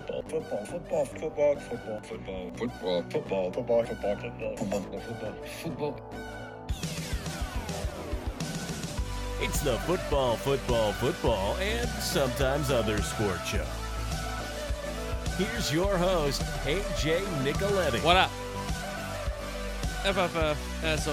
[0.00, 6.00] football, football, football, football, football, football, football, football, football, football, football, football, football, football.
[9.40, 13.64] It's the football, football, football, and sometimes other sport show.
[15.38, 18.02] Here's your host, AJ Nicoletti.
[18.02, 18.30] What up?
[20.04, 21.08] FFFSOSS.com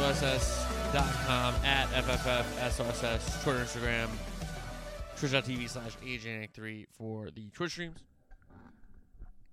[1.66, 4.08] at FFFSOSS, Twitter, Instagram,
[5.18, 8.04] twitch.tv slash AJNick3 for the Twitch streams.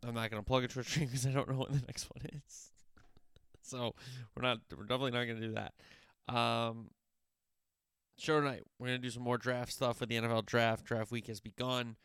[0.06, 2.08] I'm not going to plug a Twitch stream because I don't know what the next
[2.14, 2.70] one is.
[3.62, 3.95] so
[4.34, 6.34] we're not, we're definitely not going to do that.
[6.34, 6.91] Um,
[8.18, 10.84] show tonight, we're going to do some more draft stuff with the NFL draft.
[10.84, 11.96] Draft week has begun.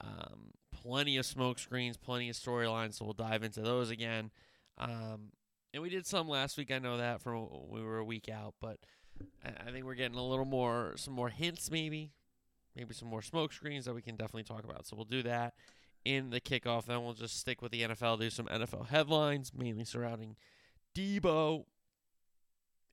[0.00, 4.30] Um, plenty of smoke screens, plenty of storylines, so we'll dive into those again.
[4.78, 5.32] Um,
[5.72, 6.70] and we did some last week.
[6.70, 8.78] I know that from we were a week out, but
[9.44, 12.12] I, I think we're getting a little more, some more hints, maybe,
[12.76, 14.86] maybe some more smoke screens that we can definitely talk about.
[14.86, 15.54] So we'll do that
[16.04, 16.86] in the kickoff.
[16.86, 20.36] Then we'll just stick with the NFL, do some NFL headlines, mainly surrounding
[20.94, 21.64] Debo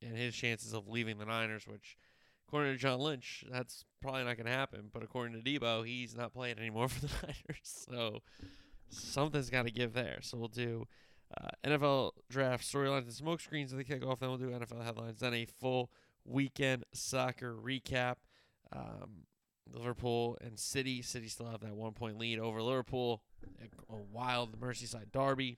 [0.01, 1.97] and his chances of leaving the Niners, which,
[2.47, 4.89] according to John Lynch, that's probably not going to happen.
[4.91, 7.61] But according to Debo, he's not playing anymore for the Niners.
[7.63, 8.21] So
[8.89, 10.19] something's got to give there.
[10.21, 10.87] So we'll do
[11.37, 14.19] uh, NFL draft storylines and smoke screens at the kickoff.
[14.19, 15.19] Then we'll do NFL headlines.
[15.19, 15.91] Then a full
[16.25, 18.15] weekend soccer recap.
[18.73, 19.25] Um,
[19.73, 21.01] Liverpool and City.
[21.01, 23.23] City still have that one point lead over Liverpool.
[23.61, 25.57] A, wild Merseyside derby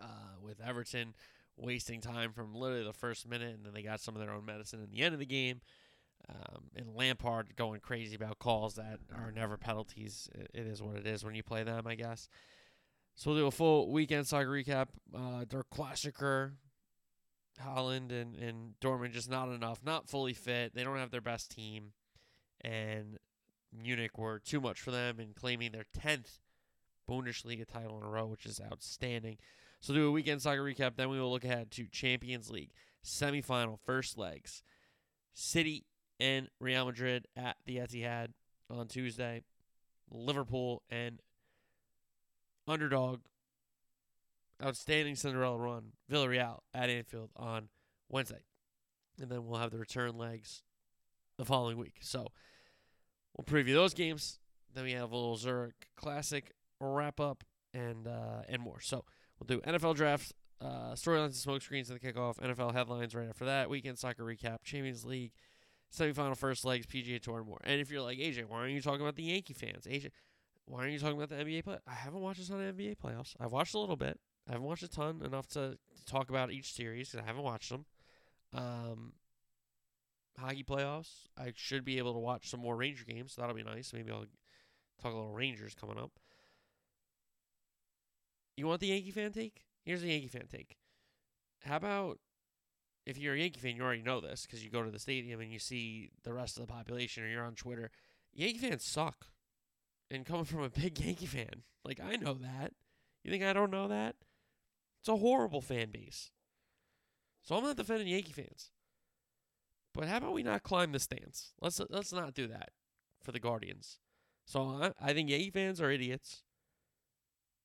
[0.00, 1.14] uh, with Everton
[1.56, 4.44] wasting time from literally the first minute, and then they got some of their own
[4.44, 5.60] medicine in the end of the game.
[6.28, 10.28] Um, and Lampard going crazy about calls that are never penalties.
[10.34, 12.28] It, it is what it is when you play them, I guess.
[13.14, 14.86] So we'll do a full weekend soccer recap.
[15.14, 16.52] Uh, Der Klassiker,
[17.60, 20.74] Haaland and, and Dortmund just not enough, not fully fit.
[20.74, 21.92] They don't have their best team.
[22.64, 23.18] And
[23.72, 26.38] Munich were too much for them and claiming their 10th
[27.08, 29.38] Bundesliga title in a row, which is outstanding.
[29.80, 30.96] So do a weekend soccer recap.
[30.96, 32.72] Then we will look ahead to Champions League
[33.04, 34.62] semifinal first legs.
[35.34, 35.86] City
[36.20, 38.28] and Real Madrid at the Etihad
[38.70, 39.42] on Tuesday.
[40.10, 41.20] Liverpool and
[42.68, 43.20] underdog
[44.62, 47.68] outstanding Cinderella run Villarreal at Anfield on
[48.08, 48.44] Wednesday.
[49.20, 50.62] And then we'll have the return legs
[51.38, 51.96] the following week.
[52.02, 52.28] So
[53.36, 54.38] we'll preview those games.
[54.74, 57.44] Then we have a little Zurich Classic wrap up
[57.74, 58.80] and uh, and more.
[58.80, 59.04] So
[59.38, 63.28] we'll do NFL draft, uh, storylines and smoke screens in the kickoff, NFL headlines right
[63.28, 65.32] after that, weekend soccer recap, Champions League,
[65.96, 67.60] semifinal first legs, PGA Tour, and more.
[67.64, 69.86] And if you're like AJ, why aren't you talking about the Yankee fans?
[69.86, 70.10] AJ,
[70.64, 71.78] why aren't you talking about the NBA play?
[71.86, 73.34] I haven't watched a ton of NBA playoffs.
[73.40, 74.18] I've watched a little bit.
[74.48, 77.44] I haven't watched a ton enough to, to talk about each series because I haven't
[77.44, 77.84] watched them.
[78.54, 79.12] Um,
[80.38, 81.26] hockey playoffs.
[81.36, 83.34] I should be able to watch some more Ranger games.
[83.34, 83.92] So that'll be nice.
[83.92, 84.26] Maybe I'll
[85.00, 86.12] talk a little Rangers coming up.
[88.56, 89.64] You want the Yankee fan take?
[89.84, 90.76] Here's the Yankee fan take.
[91.64, 92.18] How about
[93.06, 95.40] if you're a Yankee fan, you already know this because you go to the stadium
[95.40, 97.90] and you see the rest of the population, or you're on Twitter.
[98.32, 99.26] Yankee fans suck.
[100.10, 102.72] And coming from a big Yankee fan, like I know that.
[103.24, 104.16] You think I don't know that?
[105.00, 106.30] It's a horrible fan base.
[107.42, 108.70] So I'm not defending Yankee fans.
[109.94, 111.52] But how about we not climb the stands?
[111.60, 112.70] Let's let's not do that
[113.22, 113.98] for the Guardians.
[114.46, 116.42] So I, I think Yankee fans are idiots.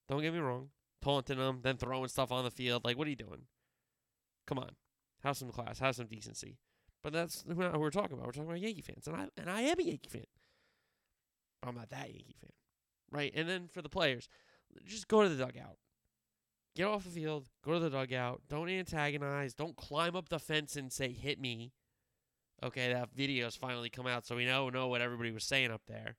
[0.08, 0.70] Don't get me wrong.
[1.02, 2.84] Taunting them, then throwing stuff on the field.
[2.84, 3.44] Like, what are you doing?
[4.46, 4.72] Come on.
[5.24, 5.80] Have some class.
[5.80, 6.58] Have some decency.
[7.04, 8.26] But that's not who we're talking about.
[8.26, 9.08] We're talking about Yankee fans.
[9.08, 10.26] And I and I am a Yankee fan.
[11.64, 12.52] I'm not that Yankee fan.
[13.12, 13.32] Right?
[13.36, 14.28] And then for the players,
[14.86, 15.78] just go to the dugout.
[16.76, 17.48] Get off the field.
[17.64, 18.42] Go to the dugout.
[18.50, 19.54] Don't antagonize.
[19.54, 21.72] Don't climb up the fence and say, hit me.
[22.64, 25.84] Okay, that video's finally come out, so we know know what everybody was saying up
[25.88, 26.16] there.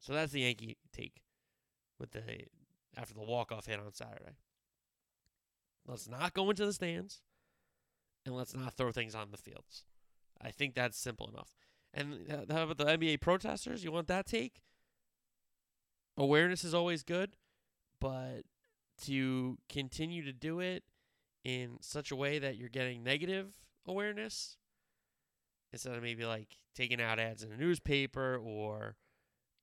[0.00, 1.22] So that's the Yankee take
[1.98, 2.22] with the
[2.96, 4.36] after the walk off hit on Saturday.
[5.86, 7.22] Let's not go into the stands,
[8.26, 9.84] and let's not throw things on the fields.
[10.40, 11.54] I think that's simple enough.
[11.94, 13.82] And how about the NBA protesters?
[13.82, 14.60] You want that take?
[16.16, 17.36] Awareness is always good,
[18.00, 18.42] but
[19.02, 20.84] to continue to do it
[21.44, 23.52] in such a way that you're getting negative
[23.86, 24.56] awareness
[25.72, 28.96] instead of maybe like taking out ads in a newspaper or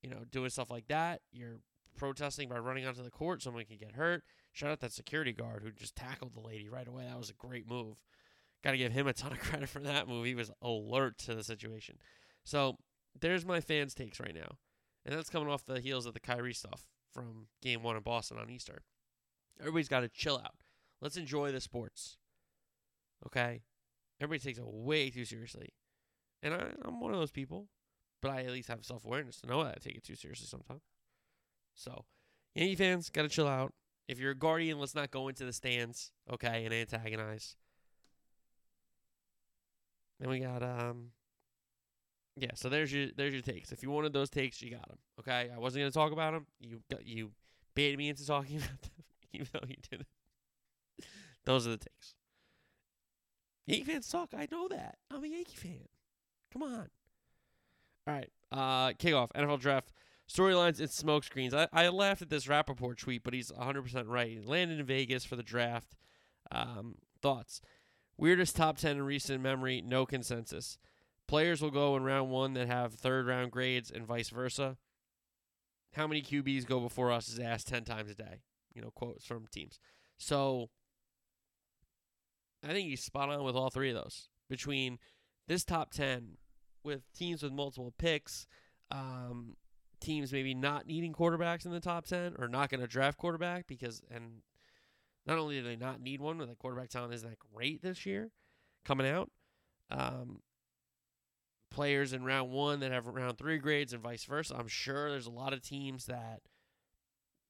[0.02, 1.60] you know doing stuff like that you're
[1.98, 5.62] protesting by running onto the court someone can get hurt shout out that security guard
[5.64, 7.98] who just tackled the lady right away that was a great move
[8.64, 11.36] got to give him a ton of credit for that move he was alert to
[11.36, 11.98] the situation
[12.44, 12.78] so
[13.20, 14.58] there's my fans takes right now
[15.06, 18.38] and that's coming off the heels of the Kyrie stuff from game one in Boston
[18.38, 18.84] on Easter.
[19.60, 20.56] Everybody's got to chill out.
[21.02, 22.18] Let's enjoy the sports.
[23.26, 23.64] Okay?
[24.22, 25.74] Everybody takes it way too seriously.
[26.44, 27.68] And I, I'm one of those people,
[28.22, 30.48] but I at least have self awareness to know that I take it too seriously
[30.48, 30.84] sometimes.
[31.74, 32.06] So,
[32.54, 33.74] Yankee fans, got to chill out.
[34.08, 37.56] If you're a Guardian, let's not go into the stands, okay, and antagonize.
[40.20, 41.12] Then we got um
[42.38, 43.72] yeah, so there's your there's your takes.
[43.72, 44.98] If you wanted those takes, you got them.
[45.20, 46.46] Okay, I wasn't gonna talk about them.
[46.60, 47.32] You got you
[47.74, 49.04] baited me into talking about them,
[49.34, 50.08] even though you didn't.
[51.46, 52.14] those are the takes.
[53.66, 54.34] Yankee fans suck.
[54.36, 54.98] I know that.
[55.10, 55.88] I'm a Yankee fan.
[56.52, 56.90] Come on.
[58.08, 58.30] All right.
[58.52, 59.92] Uh, kickoff NFL draft
[60.32, 61.54] storylines and smoke screens.
[61.54, 64.30] I, I laughed at this Rapoport tweet, but he's 100% right.
[64.30, 65.96] He landed in Vegas for the draft.
[66.52, 67.62] Um, thoughts.
[68.18, 70.78] Weirdest top 10 in recent memory, no consensus.
[71.28, 74.78] Players will go in round one that have third round grades and vice versa.
[75.94, 78.42] How many QBs go before us is asked 10 times a day.
[78.74, 79.80] You know, quotes from teams.
[80.18, 80.70] So
[82.64, 84.30] I think he's spot on with all three of those.
[84.50, 85.00] Between
[85.48, 86.38] this top 10
[86.84, 88.48] with teams with multiple picks,
[88.92, 89.56] um,
[90.00, 93.68] teams maybe not needing quarterbacks in the top 10 or not going to draft quarterback
[93.68, 94.42] because, and
[95.26, 98.06] not only do they not need one, but the quarterback talent isn't that great this
[98.06, 98.32] year
[98.84, 99.30] coming out.
[99.90, 100.40] Um,
[101.70, 104.56] players in round one that have round three grades and vice versa.
[104.58, 106.42] I'm sure there's a lot of teams that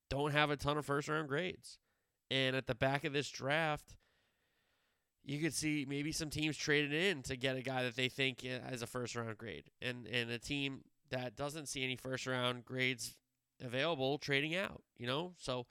[0.10, 1.80] don't have a ton of first round grades.
[2.30, 3.96] And at the back of this draft,
[5.24, 8.44] you could see maybe some teams traded in to get a guy that they think
[8.46, 12.26] eh, has a first round grade, and and a team that doesn't see any first
[12.26, 13.16] round grades
[13.62, 14.82] available trading out.
[14.98, 15.66] You know, so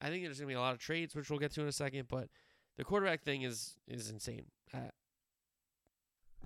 [0.00, 1.72] I think there's gonna be a lot of trades, which we'll get to in a
[1.72, 2.08] second.
[2.08, 2.28] But
[2.76, 4.46] the quarterback thing is is insane.
[4.74, 4.90] I,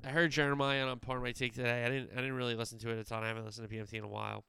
[0.05, 1.85] I heard Jeremiah on part of my take today.
[1.85, 3.25] I didn't I didn't really listen to it a ton.
[3.25, 4.45] I haven't listened to PFT in a while.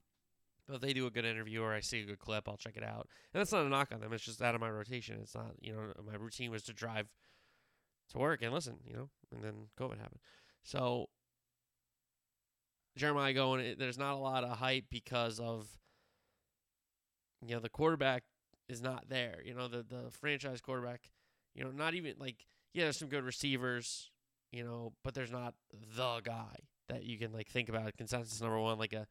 [0.67, 2.77] But if they do a good interview or I see a good clip, I'll check
[2.77, 3.07] it out.
[3.33, 4.13] And that's not a knock on them.
[4.13, 5.17] It's just out of my rotation.
[5.21, 7.07] It's not, you know, my routine was to drive
[8.11, 10.19] to work and listen, you know, and then COVID happened.
[10.63, 11.07] So
[12.97, 15.67] Jeremiah going, there's not a lot of hype because of,
[17.45, 18.23] you know, the quarterback
[18.69, 19.39] is not there.
[19.43, 21.09] You know, the the franchise quarterback,
[21.55, 24.09] you know, not even like yeah, there's some good receivers,
[24.51, 25.53] you know, but there's not
[25.95, 26.55] the guy
[26.89, 29.07] that you can like think about consensus number one, like a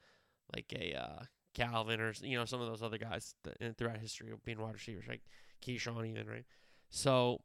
[0.55, 1.23] like a uh,
[1.55, 4.75] Calvin or you know some of those other guys that, throughout history of being wide
[4.75, 5.23] receivers, like
[5.65, 6.45] Keyshawn even, right?
[6.91, 7.41] So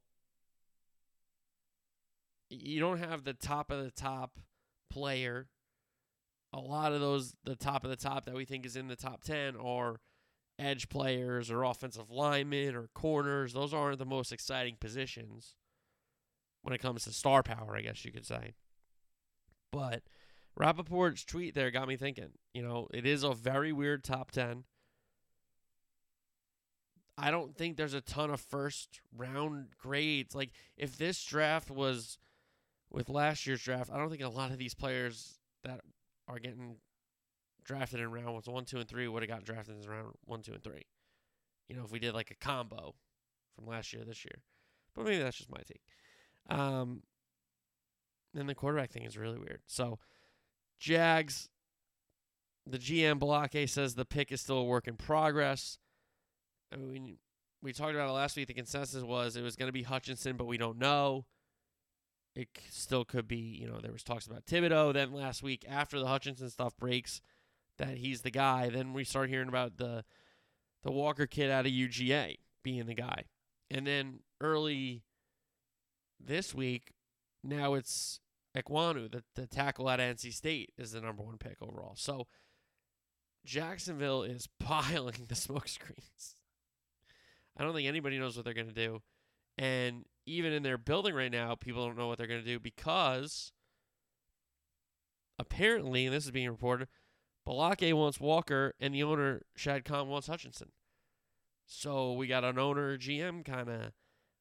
[2.50, 4.40] you don't have the top of the top
[4.90, 5.48] player.
[6.54, 8.96] A lot of those, the top of the top that we think is in the
[8.96, 10.00] top 10 are
[10.58, 13.54] edge players or offensive linemen or corners.
[13.54, 15.56] Those aren't the most exciting positions
[16.62, 18.54] when it comes to star power, I guess you could say.
[19.72, 20.04] But
[20.58, 22.30] Rapoport's tweet there got me thinking.
[22.54, 24.64] You know, it is a very weird top 10.
[27.18, 30.36] I don't think there's a ton of first round grades.
[30.36, 32.18] Like, if this draft was
[32.96, 35.82] with last year's draft, I don't think a lot of these players that
[36.30, 36.78] are getting
[37.66, 40.54] drafted in round one, two, and three would have got drafted in round one, two,
[40.54, 40.86] and three.
[41.68, 42.96] You know, if we did like a combo
[43.54, 44.42] from last year, this year.
[44.96, 45.82] But maybe that's just my take.
[46.50, 47.04] Um,
[48.34, 49.60] and the quarterback thing is really weird.
[49.66, 50.00] So,
[50.80, 51.50] Jags,
[52.66, 55.80] the GM Baalke says the pick is still a work in progress.
[56.72, 57.18] I mean,
[57.62, 58.48] we talked about it last week.
[58.48, 61.26] The consensus was it was going to be Hutchinson, but we don't know
[62.36, 64.94] it still could be, you know, there was talks about Thibodeaux.
[64.94, 67.22] Then last week, after the Hutchinson stuff breaks,
[67.78, 68.70] that he's the guy.
[68.70, 70.04] Then we start hearing about the
[70.84, 73.24] the Walker kid out of UGA being the guy.
[73.72, 75.04] And then early
[76.20, 76.94] this week,
[77.44, 78.20] now it's
[78.56, 81.96] Ekwonu, the, the tackle at NC State, is the number one pick overall.
[81.96, 82.28] So
[83.46, 86.36] Jacksonville is piling the smoke screens.
[87.58, 89.02] I don't think anybody knows what they're going to do.
[89.58, 92.60] And even in their building right now, people don't know what they're going to do
[92.60, 93.52] because
[95.40, 96.88] apparently, and this is being reported,
[97.48, 100.72] Baalke wants Walker and the owner, Shad Khan, wants Hutchinson.
[101.68, 103.92] So we got an owner GM kind of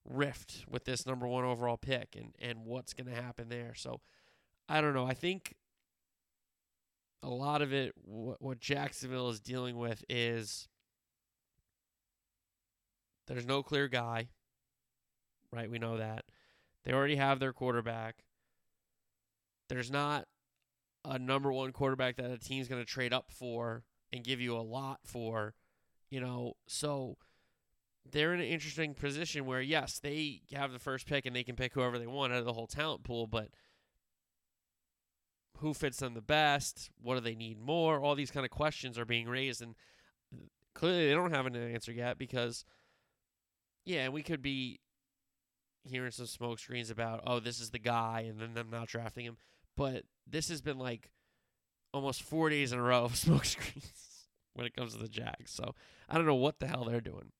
[0.04, 3.74] rift with this number one overall pick and, and what's going to happen there.
[3.74, 4.00] So
[4.68, 5.06] I don't know.
[5.06, 5.54] I think
[7.22, 10.68] a lot of it, what, what Jacksonville is dealing with is
[13.26, 14.28] there's no clear guy
[15.54, 15.70] right?
[15.70, 16.24] We know that.
[16.84, 18.24] They already have their quarterback.
[19.68, 20.26] There's not
[21.04, 24.56] a number one quarterback that a team's going to trade up for and give you
[24.56, 25.54] a lot for,
[26.10, 26.54] you know.
[26.66, 27.16] So
[28.10, 31.56] they're in an interesting position where, yes, they have the first pick and they can
[31.56, 33.48] pick whoever they want out of the whole talent pool, but
[35.58, 36.90] who fits them the best?
[37.00, 38.00] What do they need more?
[38.00, 39.74] All these kind of questions are being raised, and
[40.34, 42.64] uh, clearly they don't have an answer yet because,
[43.84, 44.80] yeah, we could be
[45.84, 49.26] hearing some smoke screens about, oh, this is the guy, and then them not drafting
[49.26, 49.36] him.
[49.76, 51.10] But this has been like
[51.92, 54.04] almost four days in a row of smoke screens.
[54.54, 55.50] when it comes to the Jags.
[55.50, 55.74] So
[56.08, 57.32] I don't know what the hell they're doing.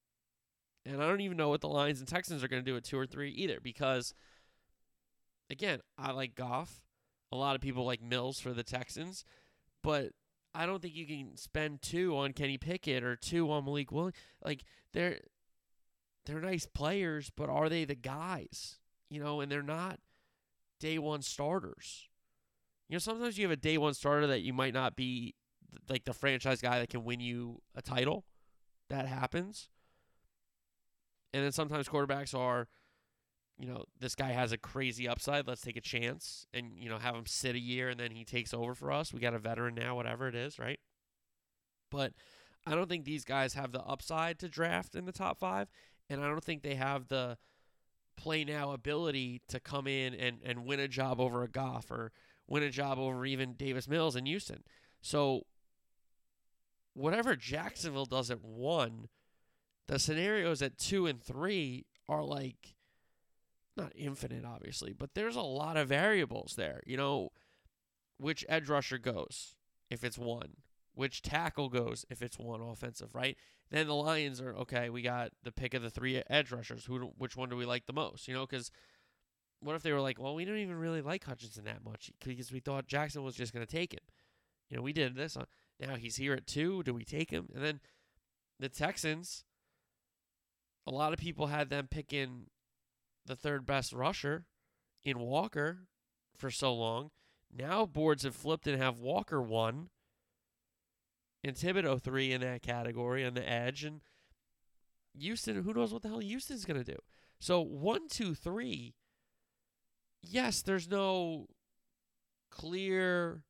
[0.85, 2.83] And I don't even know what the Lions and Texans are going to do at
[2.83, 4.13] two or three either because,
[5.49, 6.81] again, I like Goff.
[7.31, 9.25] A lot of people like Mills for the Texans,
[9.83, 10.11] but
[10.53, 14.13] I don't think you can spend two on Kenny Pickett or two on Malik Willis.
[14.43, 15.19] Like they're
[16.25, 18.77] they're nice players, but are they the guys?
[19.09, 19.99] You know, and they're not
[20.79, 22.07] day one starters.
[22.89, 25.35] You know, sometimes you have a day one starter that you might not be
[25.89, 28.25] like the franchise guy that can win you a title.
[28.89, 29.69] That happens.
[31.33, 32.67] And then sometimes quarterbacks are,
[33.57, 35.47] you know, this guy has a crazy upside.
[35.47, 38.23] Let's take a chance and, you know, have him sit a year and then he
[38.23, 39.13] takes over for us.
[39.13, 40.79] We got a veteran now, whatever it is, right?
[41.91, 42.13] But
[42.65, 45.69] I don't think these guys have the upside to draft in the top five.
[46.09, 47.37] And I don't think they have the
[48.15, 52.11] play now ability to come in and, and win a job over a Goff or
[52.47, 54.63] win a job over even Davis Mills in Houston.
[55.01, 55.45] So
[56.93, 59.09] whatever Jacksonville does at one,
[59.87, 62.75] the scenarios at two and three are like
[63.77, 66.81] not infinite, obviously, but there's a lot of variables there.
[66.85, 67.29] You know,
[68.17, 69.55] which edge rusher goes
[69.89, 70.55] if it's one,
[70.95, 73.37] which tackle goes if it's one offensive, right?
[73.69, 74.89] Then the Lions are okay.
[74.89, 76.85] We got the pick of the three edge rushers.
[76.85, 78.27] Who, which one do we like the most?
[78.27, 78.71] You know, because
[79.59, 82.51] what if they were like, well, we don't even really like Hutchinson that much because
[82.51, 84.03] we thought Jackson was just going to take him.
[84.69, 85.35] You know, we did this.
[85.35, 85.45] On,
[85.79, 86.83] now he's here at two.
[86.83, 87.49] Do we take him?
[87.53, 87.79] And then
[88.59, 89.43] the Texans,
[90.87, 92.47] a lot of people had them picking
[93.25, 94.45] the third best rusher
[95.03, 95.87] in Walker
[96.37, 97.11] for so long.
[97.51, 99.89] Now boards have flipped and have Walker one
[101.45, 103.83] and Thibodeaux three in that category on the edge.
[103.83, 104.01] And
[105.13, 106.97] Houston, who knows what the hell Houston's going to do?
[107.39, 108.95] So one, two, three.
[110.21, 111.47] Yes, there's no
[112.49, 113.43] clear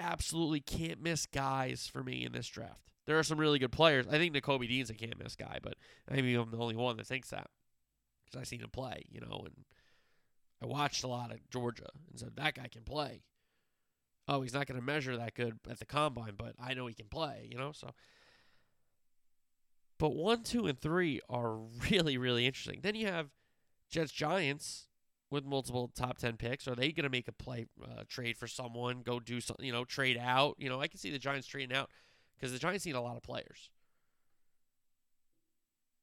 [0.00, 2.90] absolutely can't miss guys for me in this draft.
[3.06, 4.06] There are some really good players.
[4.08, 5.74] I think Nakobe Dean's a can't miss guy, but
[6.10, 7.46] maybe I'm the only one that thinks that
[8.24, 9.64] because I've seen him play, you know, and
[10.60, 13.22] I watched a lot of Georgia and said that guy can play.
[14.28, 16.94] Oh, he's not going to measure that good at the combine, but I know he
[16.94, 17.72] can play, you know.
[17.72, 17.90] So,
[19.98, 21.56] but one, two, and three are
[21.90, 22.80] really, really interesting.
[22.82, 23.30] Then you have
[23.90, 24.88] Jets Giants
[25.32, 26.68] with multiple top 10 picks?
[26.68, 29.72] Are they going to make a play uh, trade for someone, go do something, you
[29.72, 30.56] know, trade out?
[30.58, 31.90] You know, I can see the Giants trading out
[32.36, 33.70] because the Giants need a lot of players.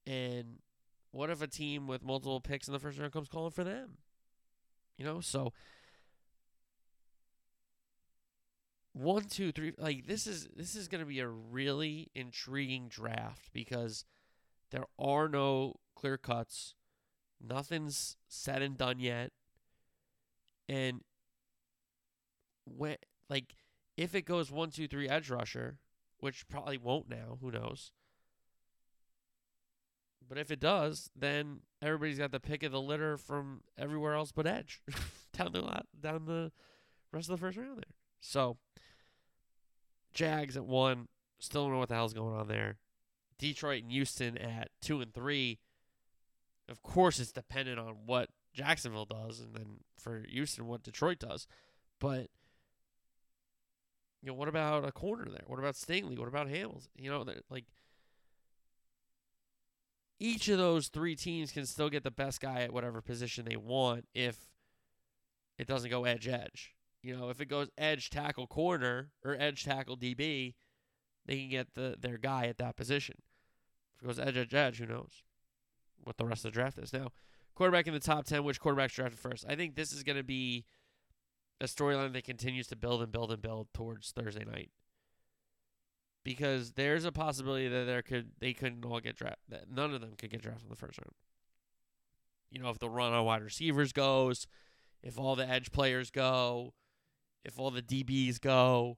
[0.08, 0.58] And
[1.12, 4.00] what if a team with multiple picks in the first round comes calling for them?
[4.98, 5.54] You know, so
[9.00, 9.74] one, two, three.
[9.78, 14.04] Like this is this is going to be a really intriguing draft because
[14.72, 16.76] there are no clear cuts.
[17.42, 19.32] Nothing's said and done yet.
[20.68, 21.02] And
[22.66, 22.98] when
[23.30, 23.56] like
[23.96, 25.78] if it goes one, two, three edge rusher,
[26.20, 27.92] which probably won't now, who knows?
[30.28, 34.32] But if it does, then everybody's got the pick of the litter from everywhere else
[34.32, 34.82] but edge
[35.34, 36.52] down the lot, down the
[37.14, 37.96] rest of the first round there.
[38.20, 38.58] So
[40.14, 41.08] Jags at one,
[41.40, 42.78] still don't know what the hell's going on there.
[43.38, 45.60] Detroit and Houston at two and three.
[46.68, 51.48] Of course, it's dependent on what Jacksonville does, and then for Houston, what Detroit does.
[52.00, 52.28] But
[54.22, 55.44] you know, what about a corner there?
[55.48, 56.18] What about Stingley?
[56.18, 56.90] What about Hamilton?
[56.98, 57.66] You know, like
[60.20, 63.56] each of those three teams can still get the best guy at whatever position they
[63.56, 64.38] want if
[65.58, 66.74] it doesn't go edge edge.
[67.02, 70.56] You know, if it goes edge tackle corner or edge tackle DB,
[71.26, 73.16] they can get the their guy at that position.
[73.96, 75.24] If it goes edge edge edge, who knows?
[76.04, 76.94] what the rest of the draft is.
[76.94, 77.10] Now,
[77.56, 79.46] quarterback in the top 10, which quarterbacks drafted first?
[79.48, 80.66] I think this is going to be
[81.62, 84.72] a storyline that continues to build and build and build towards Thursday night.
[86.24, 89.40] Because there's a possibility that there could they couldn't all get drafted.
[89.50, 91.14] That none of them could get drafted in the first round.
[92.52, 94.46] You know, if the run on wide receivers goes,
[95.02, 96.74] if all the edge players go,
[97.44, 98.98] if all the DBs go,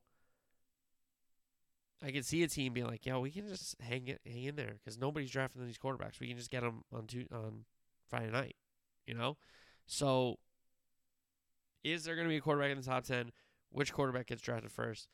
[2.04, 4.56] I can see a team being like, "Yeah, we can just hang it, hang in
[4.56, 6.20] there because nobody's drafting these quarterbacks.
[6.20, 7.66] We can just get them on two, on
[8.10, 8.56] Friday night."
[9.06, 9.38] You know,
[9.86, 10.40] so
[11.84, 13.32] is there going to be a quarterback in the top ten?
[13.70, 15.08] Which quarterback gets drafted first?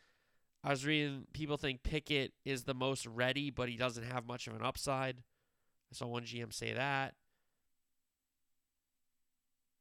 [0.63, 4.47] I was reading people think Pickett is the most ready, but he doesn't have much
[4.47, 5.23] of an upside.
[5.91, 7.13] I saw one GM say that.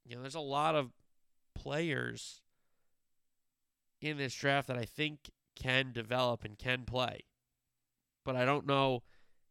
[0.05, 0.93] You know, there's a lot of
[1.55, 2.43] players
[4.01, 7.21] in this draft that I think can develop and can play.
[8.25, 9.03] But I don't know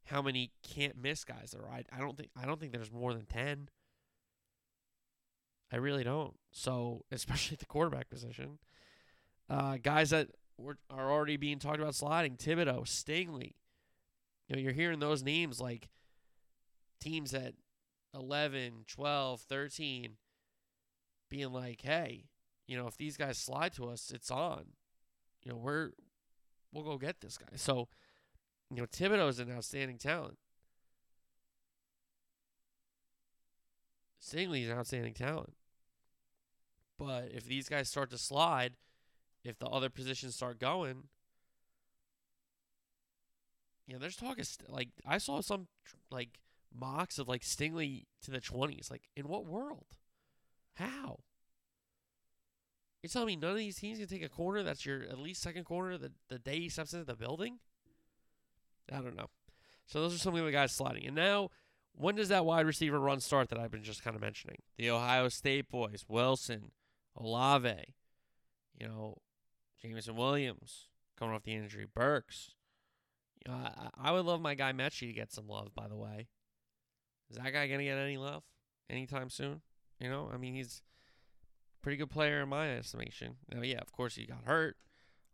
[0.06, 1.72] how many can't miss guys there are.
[1.72, 3.70] I, I don't think I don't think there's more than ten.
[5.72, 6.36] I really don't.
[6.52, 8.60] So especially at the quarterback position,
[9.50, 12.38] uh, guys that were, are already being talked about sliding.
[12.38, 13.56] Thibodeaux, Stingley.
[14.48, 15.90] You know, you're hearing those names like
[17.02, 17.56] teams at
[18.14, 20.12] 11, 12, 13
[21.30, 22.26] being like, hey,
[22.68, 24.66] you know, if these guys slide to us, it's on.
[25.44, 25.92] You know, we're
[26.72, 27.56] we'll go get this guy.
[27.56, 27.88] So,
[28.72, 30.38] you know, Thibodeaux is an outstanding talent.
[34.22, 35.54] Stingley is an outstanding talent.
[36.98, 38.74] But if these guys start to slide,
[39.44, 41.04] if the other positions start going,
[43.86, 45.68] you know, there's talk of st- like I saw some
[46.10, 46.40] like
[46.74, 48.90] mocks of like Stingley to the twenties.
[48.90, 49.86] Like, in what world?
[50.76, 51.20] How?
[53.06, 55.44] You're telling me none of these teams can take a corner that's your at least
[55.44, 57.60] second corner the, the day he steps into the building?
[58.92, 59.28] I don't know.
[59.86, 61.06] So those are some of the guys sliding.
[61.06, 61.50] And now,
[61.94, 64.58] when does that wide receiver run start that I've been just kind of mentioning?
[64.80, 66.72] The Ohio State boys, Wilson,
[67.16, 67.94] Olave,
[68.82, 69.20] you know,
[69.80, 72.56] Jameson Williams coming off the injury, Burks.
[73.46, 75.96] You know, I, I would love my guy Metchie to get some love, by the
[75.96, 76.28] way.
[77.30, 78.42] Is that guy going to get any love
[78.90, 79.62] anytime soon?
[80.00, 80.82] You know, I mean, he's
[81.86, 83.36] pretty good player in my estimation.
[83.54, 84.76] Now, yeah, of course, he got hurt,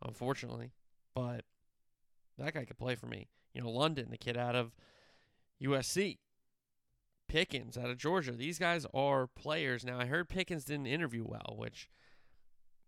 [0.06, 0.74] unfortunately,
[1.16, 1.46] but
[2.38, 3.30] that guy could play for me.
[3.54, 4.76] You know, London, the kid out of
[5.64, 6.18] USC,
[7.30, 8.34] Pickens out of Georgia.
[8.34, 9.86] These guys are players.
[9.86, 11.88] Now, I heard Pickens didn't interview well, which,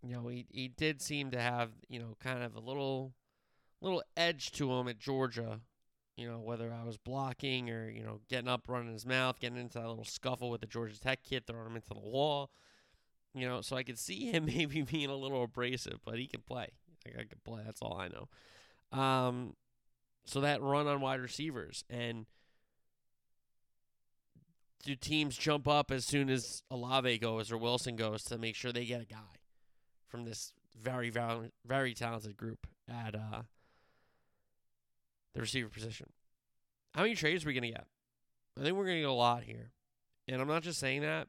[0.02, 3.14] you know, he, he did seem to have, you know, kind of a little
[3.80, 5.60] little edge to him at Georgia
[6.16, 9.58] you know, whether I was blocking or, you know, getting up, running his mouth, getting
[9.58, 12.52] into that little scuffle with the Georgia Tech kid, throwing him into the wall.
[13.34, 16.40] You know, so I could see him maybe being a little abrasive, but he can
[16.40, 16.68] play.
[17.04, 17.62] Like I can play.
[17.64, 18.98] That's all I know.
[18.98, 19.54] Um,
[20.24, 22.26] so that run on wide receivers and
[24.84, 28.72] do teams jump up as soon as Olave goes or Wilson goes to make sure
[28.72, 29.40] they get a guy
[30.08, 33.42] from this very, very, very talented group at uh,
[35.34, 36.10] the receiver position.
[36.94, 37.86] How many trades are we to get?
[38.58, 39.72] I think we're to get a lot here.
[40.28, 41.28] And I'm not just saying that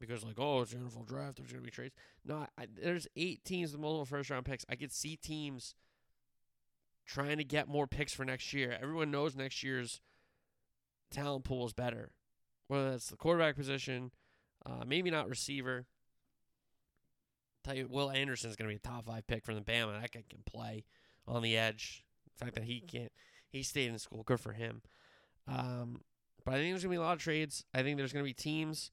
[0.00, 1.94] because, like, oh, it's the NFL draft, there's to be trades.
[2.24, 4.64] No, I, there's eight teams with multiple first round picks.
[4.68, 5.74] I could see teams
[7.06, 8.76] trying to get more picks for next year.
[8.80, 10.00] Everyone knows next year's
[11.10, 12.12] talent pool is better,
[12.68, 14.10] whether that's the quarterback position,
[14.66, 15.86] uh, maybe not receiver.
[17.62, 20.00] Tell you, Will Anderson's going to be a top five pick from the Bama.
[20.00, 20.84] That guy can play
[21.26, 22.04] on the edge.
[22.38, 23.12] The fact that he can't
[23.54, 24.22] he stayed in school.
[24.24, 24.82] Good for him.
[25.46, 26.00] Um,
[26.44, 27.64] but I think there's gonna be a lot of trades.
[27.72, 28.90] I think there's gonna be teams.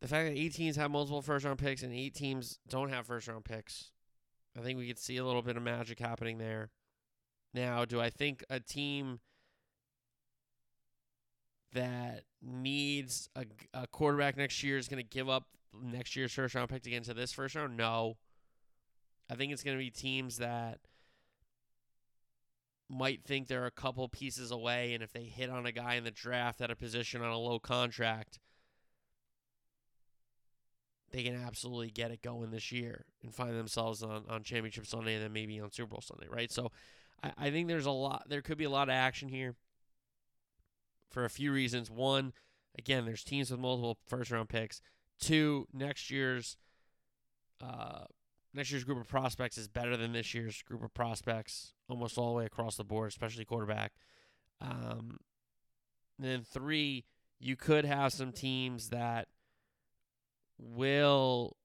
[0.00, 3.06] The fact that eight teams have multiple first round picks and eight teams don't have
[3.06, 3.90] first round picks,
[4.56, 6.70] I think we could see a little bit of magic happening there.
[7.52, 9.20] Now, do I think a team
[11.72, 15.44] that needs a, a quarterback next year is going to give up
[15.82, 17.76] next year's first round pick to get into this first round?
[17.76, 18.16] No.
[19.30, 20.78] I think it's going to be teams that
[22.88, 26.04] might think they're a couple pieces away, and if they hit on a guy in
[26.04, 28.38] the draft at a position on a low contract,
[31.10, 35.14] they can absolutely get it going this year and find themselves on, on Championship Sunday
[35.14, 36.50] and then maybe on Super Bowl Sunday, right?
[36.50, 36.70] So
[37.22, 39.54] I, I think there's a lot, there could be a lot of action here
[41.10, 41.90] for a few reasons.
[41.90, 42.32] One,
[42.78, 44.80] again, there's teams with multiple first round picks.
[45.18, 46.56] Two, next year's
[47.60, 48.04] uh,
[48.54, 52.28] next year's group of prospects is better than this year's group of prospects almost all
[52.28, 53.92] the way across the board, especially quarterback.
[54.60, 55.18] Um,
[56.18, 57.04] then three,
[57.40, 59.28] you could have some teams that
[60.58, 61.56] will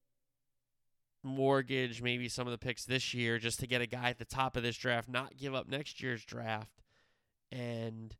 [1.23, 4.25] mortgage maybe some of the picks this year just to get a guy at the
[4.25, 6.81] top of this draft, not give up next year's draft,
[7.51, 8.15] and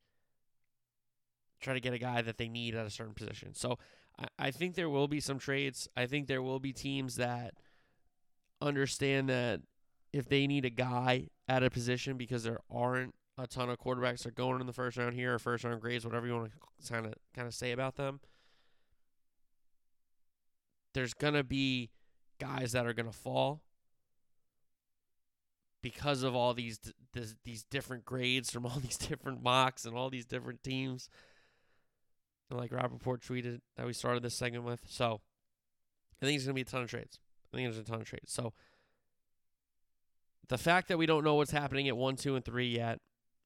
[1.60, 3.54] try to get a guy that they need at a certain position.
[3.54, 3.78] So
[4.20, 5.88] I, I think there will be some trades.
[5.96, 7.56] I think there will be teams that
[8.62, 9.62] understand that
[10.14, 14.24] if they need a guy at a position because there aren't a ton of quarterbacks
[14.24, 16.52] that are going in the first round here or first round grades, whatever you want
[16.52, 18.20] to kind of kind of say about them.
[20.94, 21.90] There's gonna be
[22.40, 23.62] guys that are gonna fall
[25.82, 26.80] because of all these
[27.14, 31.10] these, these different grades from all these different mocks and all these different teams.
[32.50, 34.82] And like Rapoport tweeted that we started this segment with.
[34.88, 35.22] So
[36.22, 37.20] I think it's gonna be a ton of trades.
[37.54, 38.32] I think there's a ton of trades.
[38.32, 38.54] So
[40.50, 43.00] the fact that we don't know what's happening at one, two, and three yet,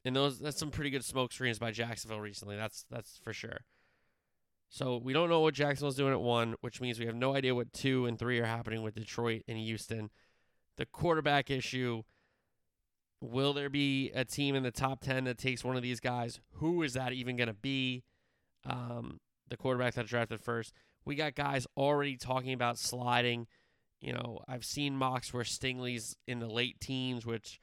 [0.03, 2.55] and those that's some pretty good smoke screens by Jacksonville recently.
[2.55, 3.59] That's that's for sure.
[4.69, 7.55] So we don't know what Jacksonville's doing at one, which means we have no idea
[7.55, 10.09] what two and three are happening with Detroit and Houston.
[10.75, 12.03] The quarterback issue.
[13.19, 16.39] Will there be a team in the top ten that takes one of these guys?
[16.55, 18.03] Who is that even going to be?
[18.63, 20.73] Um, the quarterback that drafted first.
[21.05, 23.47] We got guys already talking about sliding
[23.99, 27.59] You know, I've seen mocks where Stingley's in the late teens, which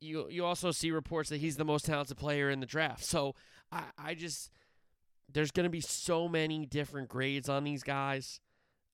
[0.00, 3.04] you you also see reports that he's the most talented player in the draft.
[3.04, 3.34] So
[3.72, 4.50] I, I just
[5.32, 8.40] there's going to be so many different grades on these guys.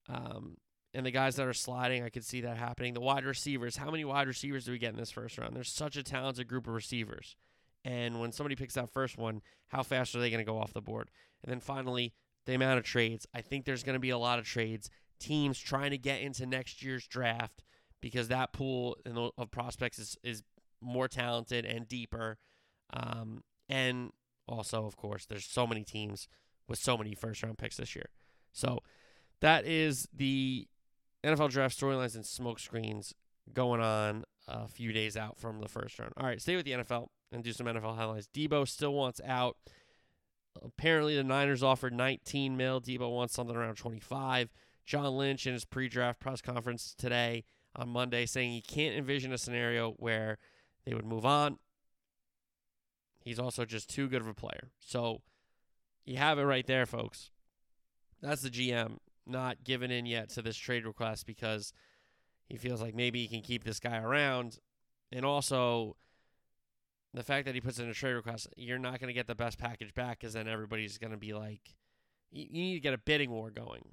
[0.09, 0.57] Um,
[0.95, 2.95] and the guys that are sliding, I could see that happening.
[2.95, 5.55] The wide receivers, how many wide receivers do we get in this first round?
[5.55, 7.37] There's such a talented group of receivers.
[7.85, 10.73] And when somebody picks that first one, how fast are they going to go off
[10.73, 11.11] the board?
[11.45, 12.15] And then finally,
[12.47, 13.27] the amount of trades.
[13.35, 14.91] I think there's going to be a lot of trades.
[15.21, 17.63] Teams trying to get into next year's draft
[18.01, 18.97] because that pool
[19.37, 20.43] of prospects is, is
[20.81, 22.39] more talented and deeper.
[22.93, 24.13] Um, and
[24.49, 26.29] also, of course, there's so many teams
[26.69, 28.11] with so many first round picks this year.
[28.53, 28.81] So
[29.41, 30.67] that is the
[31.25, 33.15] NFL draft storylines and smoke screens
[33.53, 36.13] going on a few days out from the first round.
[36.17, 38.29] All right, stay with the NFL and do some NFL highlights.
[38.35, 39.57] Deebo still wants out.
[40.63, 42.81] Apparently, the Niners offered 19 mil.
[42.81, 44.51] Deebo wants something around 25.
[44.87, 49.39] John Lynch in his pre-draft press conference today on Monday saying he can't envision a
[49.39, 50.39] scenario where
[50.85, 51.59] they would move on.
[53.27, 54.71] He's also just too good of a player.
[54.79, 55.21] So
[56.05, 57.33] you have it right there, folks.
[58.23, 61.73] That's the GM not giving in yet to this trade request because
[62.49, 64.61] he feels like maybe he can keep this guy around.
[65.11, 65.97] And also,
[67.15, 69.35] the fact that he puts in a trade request, you're not going to get the
[69.35, 71.75] best package back because then everybody's going to be like,
[72.31, 73.89] you, need to get a bidding war going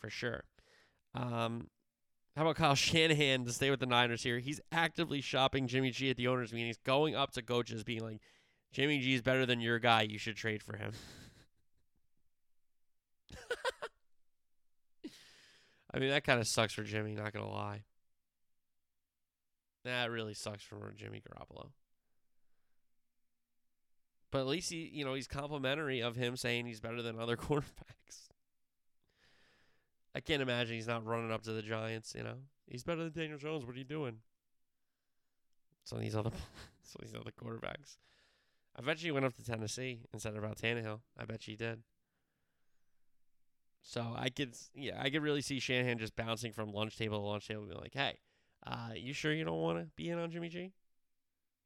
[0.00, 0.44] for sure.
[1.14, 1.68] Um,
[2.36, 4.40] how about Kyle Shanahan to stay with the Niners here?
[4.40, 8.20] He's actively shopping Jimmy G at the owners' meetings, going up to coaches, being like,
[8.72, 10.02] Jimmy G is better than your guy.
[10.02, 10.92] You should trade for him.
[15.94, 17.84] I mean, that kind of sucks for Jimmy, not to lie.
[19.84, 21.68] That really sucks for Jimmy Garoppolo.
[24.32, 27.36] But at least he, you know, he's complimentary of him saying he's better than other
[27.36, 28.28] quarterbacks.
[30.14, 32.14] I can't imagine he's not running up to the Giants.
[32.16, 33.64] You know, he's better than Daniel Jones.
[33.64, 34.18] What are you doing?
[35.84, 36.30] Some of these other,
[36.82, 37.96] some of these other quarterbacks.
[38.76, 41.00] I bet you went up to Tennessee instead of about Tannehill.
[41.18, 41.82] I bet you did.
[43.82, 47.24] So I could, yeah, I could really see Shanahan just bouncing from lunch table to
[47.26, 48.18] lunch table, and be like, "Hey,
[48.66, 50.72] uh, you sure you don't want to be in on Jimmy G?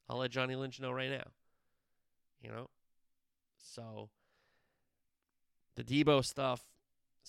[0.08, 1.30] I'll let Johnny Lynch know right now."
[2.42, 2.70] You know,
[3.56, 4.10] so
[5.76, 6.64] the Deebo stuff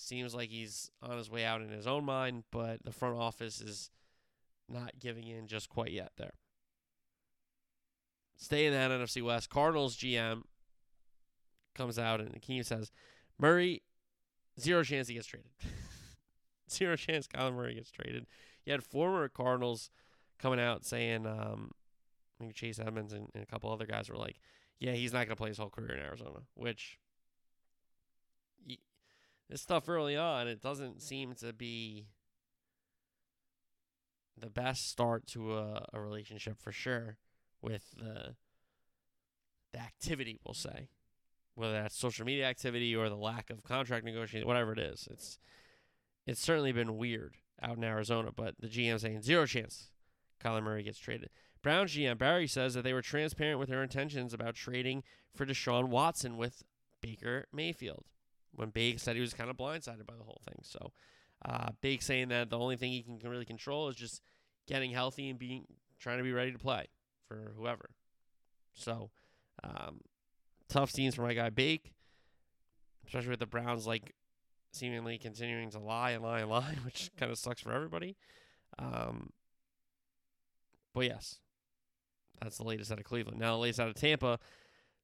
[0.00, 3.60] seems like he's on his way out in his own mind, but the front office
[3.60, 3.90] is
[4.68, 6.32] not giving in just quite yet there.
[8.36, 9.50] Stay in that NFC West.
[9.50, 10.42] Cardinals GM
[11.74, 12.90] comes out and Akeem says,
[13.38, 13.82] Murray,
[14.58, 15.50] zero chance he gets traded.
[16.70, 18.26] zero chance Kyler Murray gets traded.
[18.64, 19.90] You had former Cardinals
[20.38, 21.72] coming out saying, um,
[22.38, 24.40] I think Chase Edmonds and, and a couple other guys were like,
[24.78, 26.98] yeah, he's not going to play his whole career in Arizona, which
[29.50, 32.06] this stuff early on, it doesn't seem to be
[34.38, 37.18] the best start to a, a relationship for sure
[37.60, 38.36] with the
[39.72, 40.88] the activity, we'll say.
[41.54, 45.08] Whether that's social media activity or the lack of contract negotiation, whatever it is.
[45.10, 45.38] It's
[46.26, 49.90] it's certainly been weird out in Arizona, but the GM saying zero chance
[50.42, 51.28] Kyler Murray gets traded.
[51.62, 55.02] Brown GM Berry says that they were transparent with their intentions about trading
[55.34, 56.62] for Deshaun Watson with
[57.02, 58.04] Baker Mayfield
[58.52, 60.60] when Bake said he was kind of blindsided by the whole thing.
[60.62, 60.92] So
[61.44, 64.22] uh, Bake saying that the only thing he can really control is just
[64.66, 65.64] getting healthy and being
[65.98, 66.86] trying to be ready to play
[67.26, 67.90] for whoever.
[68.74, 69.10] So
[69.62, 70.00] um,
[70.68, 71.92] tough scenes for my guy Bake,
[73.06, 74.14] especially with the Browns like
[74.72, 78.16] seemingly continuing to lie and lie and lie, which kind of sucks for everybody.
[78.78, 79.30] Um,
[80.94, 81.38] but yes,
[82.40, 83.38] that's the latest out of Cleveland.
[83.38, 84.38] Now the latest out of Tampa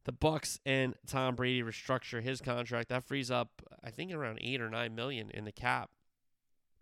[0.06, 2.88] the Bucks and Tom Brady restructure his contract.
[2.90, 5.90] That frees up, I think, around eight or nine million in the cap.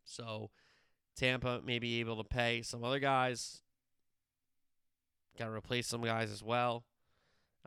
[0.05, 0.51] So
[1.17, 3.63] Tampa may be able to pay some other guys.
[5.39, 6.85] Got to replace some guys as well.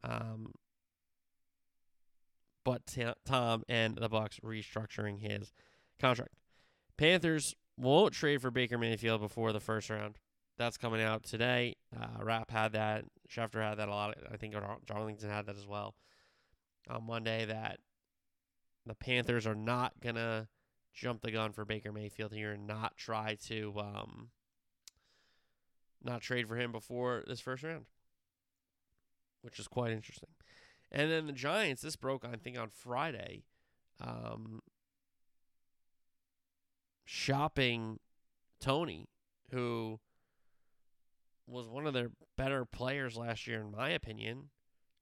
[0.03, 0.53] Um,
[2.63, 5.51] but Tom and the Bucks restructuring his
[5.99, 6.35] contract.
[6.97, 10.19] Panthers won't trade for Baker Mayfield before the first round.
[10.57, 11.75] That's coming out today.
[11.95, 13.05] Uh, Rap had that.
[13.29, 14.17] Schefter had that a lot.
[14.31, 15.95] I think Darlington had that as well
[16.89, 17.45] on Monday.
[17.45, 17.79] That
[18.85, 20.47] the Panthers are not gonna
[20.93, 24.29] jump the gun for Baker Mayfield here and not try to um,
[26.03, 27.85] not trade for him before this first round,
[29.43, 30.29] which is quite interesting.
[30.91, 31.81] And then the Giants.
[31.81, 33.43] This broke, I think, on Friday.
[34.01, 34.61] Um,
[37.05, 37.99] shopping
[38.59, 39.09] Toney,
[39.51, 39.99] who
[41.47, 44.49] was one of their better players last year, in my opinion.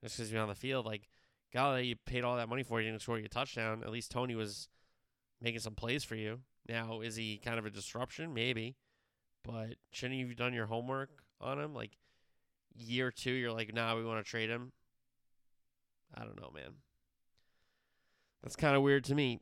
[0.03, 1.09] Just because you're on the field, like,
[1.53, 3.81] golly, you paid all that money for, you didn't score your touchdown.
[3.83, 4.67] At least Toney was
[5.41, 6.41] making some plays for you.
[6.67, 8.33] Now, is he kind of a disruption?
[8.33, 8.75] Maybe.
[9.43, 11.73] But shouldn't you have done your homework on him?
[11.73, 11.91] Like
[12.75, 14.71] year two, you're like, nah, we want to trade him.
[16.13, 16.73] I don't know, man.
[18.41, 19.39] That's kind of weird to me.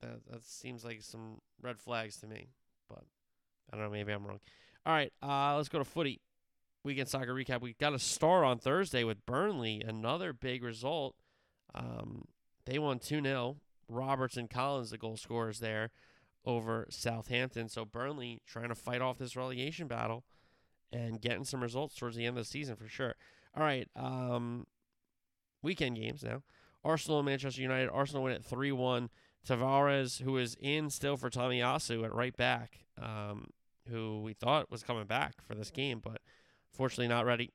[0.00, 2.48] That that seems like some red flags to me,
[2.88, 3.04] but
[3.72, 3.90] I don't know.
[3.90, 4.40] Maybe I'm wrong.
[4.88, 6.22] All right, uh, let's go to footy.
[6.82, 7.60] Weekend soccer recap.
[7.60, 9.82] We got a star on Thursday with Burnley.
[9.86, 11.14] Another big result.
[11.74, 12.24] Um,
[12.64, 13.58] they won 2 0.
[13.90, 15.90] Roberts and Collins, the goal scorers there
[16.46, 17.68] over Southampton.
[17.68, 20.24] So Burnley trying to fight off this relegation battle
[20.90, 23.14] and getting some results towards the end of the season for sure.
[23.54, 23.88] All right.
[23.94, 24.66] Um,
[25.62, 26.42] weekend games now.
[26.82, 27.90] Arsenal and Manchester United.
[27.90, 29.10] Arsenal win at 3 1.
[29.46, 33.48] Tavares, who is in still for Tomiyasu at right back, um,
[33.90, 36.20] who we thought was coming back for this game, but
[36.70, 37.52] fortunately not ready.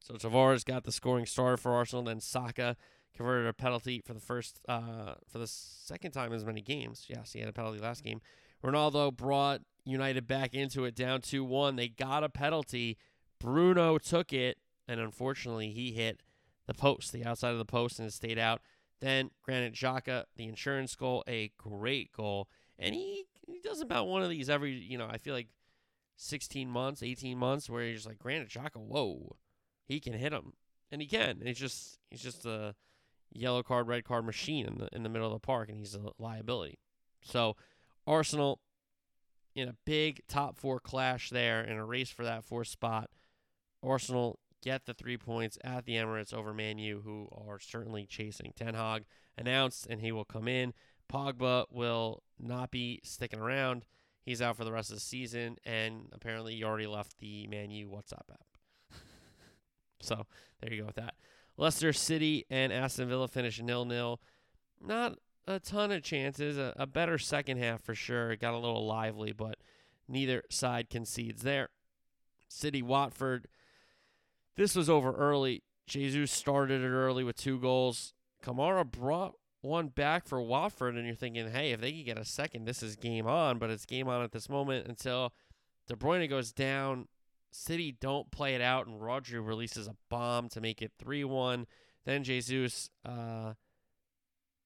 [0.00, 2.04] So Tavares got the scoring start for Arsenal.
[2.04, 2.76] Then Saka
[3.16, 7.06] converted a penalty for the first, uh, for the second time in as many games.
[7.08, 8.20] Yes, he had a penalty last game.
[8.64, 11.76] Ronaldo brought United back into it, down 2 1.
[11.76, 12.96] They got a penalty.
[13.40, 16.22] Bruno took it, and unfortunately, he hit
[16.66, 18.60] the post, the outside of the post, and it stayed out.
[19.00, 22.48] Then Granit Xhaka, the insurance goal, a great goal.
[22.78, 25.48] And he, he does about one of these every, you know, I feel like
[26.16, 29.36] 16 months, 18 months, where you're just like, Granit Xhaka, whoa,
[29.84, 30.52] he can hit him.
[30.90, 31.30] And he can.
[31.30, 32.74] And he's just he's just a
[33.30, 35.94] yellow card, red card machine in the in the middle of the park, and he's
[35.94, 36.78] a liability.
[37.22, 37.56] So
[38.06, 38.60] Arsenal
[39.54, 43.10] in a big top four clash there in a race for that fourth spot.
[43.82, 48.52] Arsenal get the three points at the Emirates over Man U, who are certainly chasing.
[48.56, 49.04] Ten Hag
[49.36, 50.72] announced, and he will come in.
[51.12, 53.84] Pogba will not be sticking around.
[54.22, 57.70] He's out for the rest of the season, and apparently he already left the Man
[57.70, 58.46] U WhatsApp app.
[60.00, 60.26] so
[60.60, 61.14] there you go with that.
[61.56, 64.20] Leicester City and Aston Villa finish nil nil.
[64.80, 66.58] Not a ton of chances.
[66.58, 68.32] A, a better second half for sure.
[68.32, 69.56] It got a little lively, but
[70.06, 71.70] neither side concedes there.
[72.48, 73.48] City Watford
[74.58, 75.62] this was over early.
[75.86, 78.12] Jesus started it early with two goals.
[78.44, 82.24] Kamara brought one back for Watford, and you're thinking, hey, if they can get a
[82.24, 83.58] second, this is game on.
[83.58, 85.32] But it's game on at this moment until
[85.86, 87.08] De Bruyne goes down.
[87.50, 91.66] City don't play it out, and Rodri releases a bomb to make it 3 1.
[92.04, 93.54] Then Jesus uh,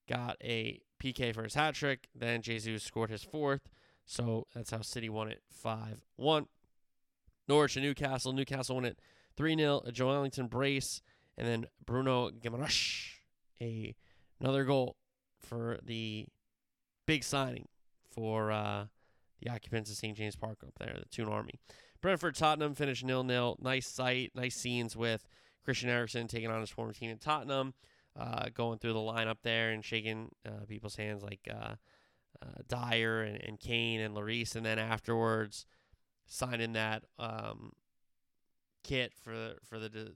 [0.07, 2.07] got a PK for his hat trick.
[2.13, 3.69] Then Jesus scored his fourth.
[4.05, 6.47] So that's how City won it 5 1.
[7.47, 8.33] Norwich and Newcastle.
[8.33, 8.99] Newcastle won it
[9.37, 11.01] 3 0, a Joelinton brace,
[11.37, 13.07] and then Bruno Guimaraes,
[13.61, 13.95] a
[14.43, 14.97] another goal
[15.39, 16.25] for the
[17.07, 17.67] big signing
[18.11, 18.85] for uh,
[19.41, 20.17] the occupants of St.
[20.17, 21.59] James Park up there, the Toon Army.
[22.01, 23.57] Brentford Tottenham finished nil nil.
[23.61, 25.25] Nice sight, nice scenes with
[25.63, 27.73] Christian Eriksen taking on his former team in Tottenham,
[28.19, 31.75] uh, going through the lineup there and shaking uh, people's hands like uh,
[32.41, 34.55] uh Dier and, and Kane and Lloris.
[34.57, 35.65] and then afterwards
[36.27, 37.71] signing that um,
[38.83, 40.13] kit for for the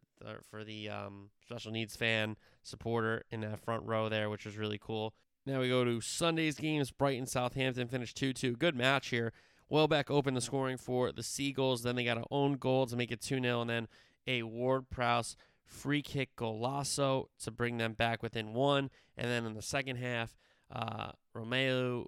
[0.49, 4.77] for the um, special needs fan supporter in that front row there, which was really
[4.77, 5.13] cool.
[5.45, 6.91] Now we go to Sunday's games.
[6.91, 8.57] Brighton Southampton finished 2 2.
[8.57, 9.31] Good match here.
[9.69, 11.83] Welbeck opened the scoring for the Seagulls.
[11.83, 13.61] Then they got an own goal to make it 2 0.
[13.61, 13.87] And then
[14.27, 18.89] a Ward Prowse free kick golazo to bring them back within one.
[19.17, 20.35] And then in the second half,
[20.71, 22.05] uh, Romeu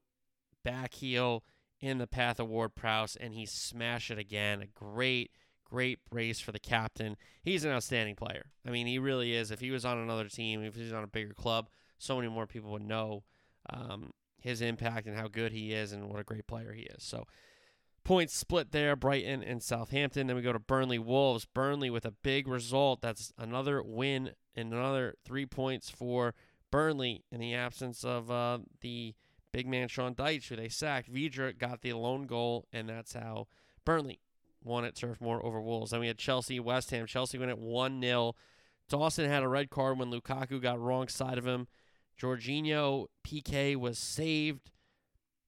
[0.63, 1.43] back heel
[1.79, 4.61] in the path of Ward Prowse, and he smashed it again.
[4.61, 5.31] A great
[5.69, 7.15] Great race for the captain.
[7.43, 8.47] He's an outstanding player.
[8.65, 9.51] I mean, he really is.
[9.51, 12.27] If he was on another team, if he was on a bigger club, so many
[12.27, 13.23] more people would know
[13.69, 17.03] um, his impact and how good he is and what a great player he is.
[17.03, 17.25] So,
[18.03, 20.27] points split there Brighton and Southampton.
[20.27, 21.45] Then we go to Burnley Wolves.
[21.45, 23.01] Burnley with a big result.
[23.01, 26.33] That's another win and another three points for
[26.71, 29.13] Burnley in the absence of uh, the
[29.51, 31.09] big man Sean Dyche, who they sacked.
[31.09, 33.47] Vydra got the lone goal, and that's how
[33.85, 34.19] Burnley
[34.63, 35.91] won at Turf Moor over Wolves.
[35.91, 37.05] Then we had Chelsea, West Ham.
[37.05, 38.35] Chelsea went at 1 0.
[38.89, 41.67] Dawson had a red card when Lukaku got wrong side of him.
[42.19, 44.71] Jorginho PK was saved,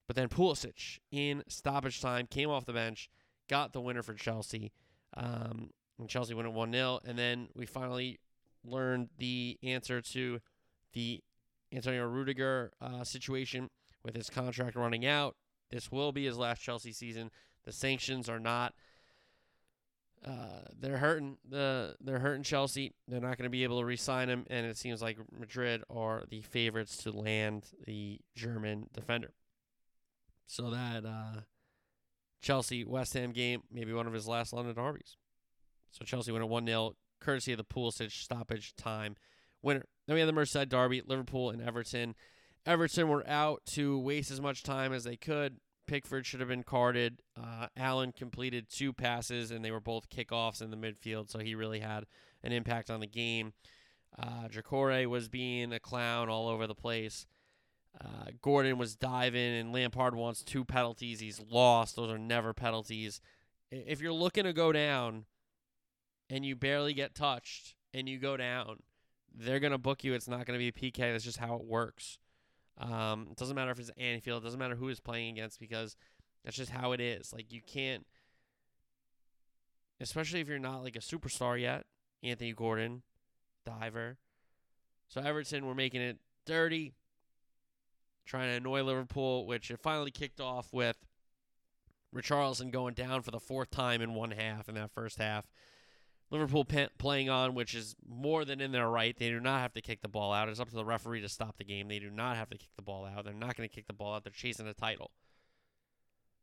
[0.06, 3.10] but then Pulisic in stoppage time came off the bench,
[3.48, 4.72] got the winner for Chelsea.
[5.14, 7.00] Um, and Chelsea went at 1 0.
[7.04, 8.18] And then we finally
[8.64, 10.40] learned the answer to
[10.92, 11.22] the
[11.72, 13.70] Antonio Rudiger uh, situation
[14.04, 15.36] with his contract running out.
[15.70, 17.30] This will be his last Chelsea season.
[17.64, 18.74] The sanctions are not
[20.24, 22.94] uh, they're hurting the they're hurting Chelsea.
[23.08, 26.24] They're not going to be able to re-sign him, and it seems like Madrid are
[26.28, 29.32] the favorites to land the German defender.
[30.46, 31.40] So that uh,
[32.40, 35.16] Chelsea West Ham game, maybe one of his last London derbies.
[35.90, 39.16] So Chelsea win at one 0 courtesy of the Pulisic stoppage time
[39.62, 39.86] winner.
[40.06, 42.14] Then we have the Merseyside derby, Liverpool and Everton.
[42.64, 45.56] Everton were out to waste as much time as they could.
[45.92, 47.20] Pickford should have been carded.
[47.38, 51.54] Uh, Allan completed two passes, and they were both kickoffs in the midfield, so he
[51.54, 52.06] really had
[52.42, 53.52] an impact on the game.
[54.18, 57.26] Uh, Doucouré was being a clown all over the place.
[58.00, 61.20] Uh, Gordon was diving, and Lampard wants two penalties.
[61.20, 61.96] He's lost.
[61.96, 63.20] Those are never penalties.
[63.70, 65.26] If you're looking to go down
[66.30, 68.78] and you barely get touched and you go down,
[69.34, 70.14] they're going to book you.
[70.14, 71.12] It's not going to be a PK.
[71.12, 72.16] That's just how it works.
[72.78, 74.42] Um, it doesn't matter if it's Anfield.
[74.42, 75.96] It doesn't matter who is playing against because
[76.44, 77.32] that's just how it is.
[77.32, 78.06] Like, you can't,
[80.00, 81.84] especially if you're not like a superstar yet,
[82.22, 83.02] Anthony Gordon,
[83.64, 84.18] diver.
[85.08, 86.94] So Everton were making it dirty,
[88.24, 90.96] trying to annoy Liverpool, which it finally kicked off with
[92.14, 95.46] Richarlison going down for the fourth time in one half in that first half.
[96.32, 96.66] Liverpool
[96.98, 99.14] playing on, which is more than in their right.
[99.14, 100.48] They do not have to kick the ball out.
[100.48, 101.88] It's up to the referee to stop the game.
[101.88, 103.26] They do not have to kick the ball out.
[103.26, 104.24] They're not going to kick the ball out.
[104.24, 105.10] They're chasing the title.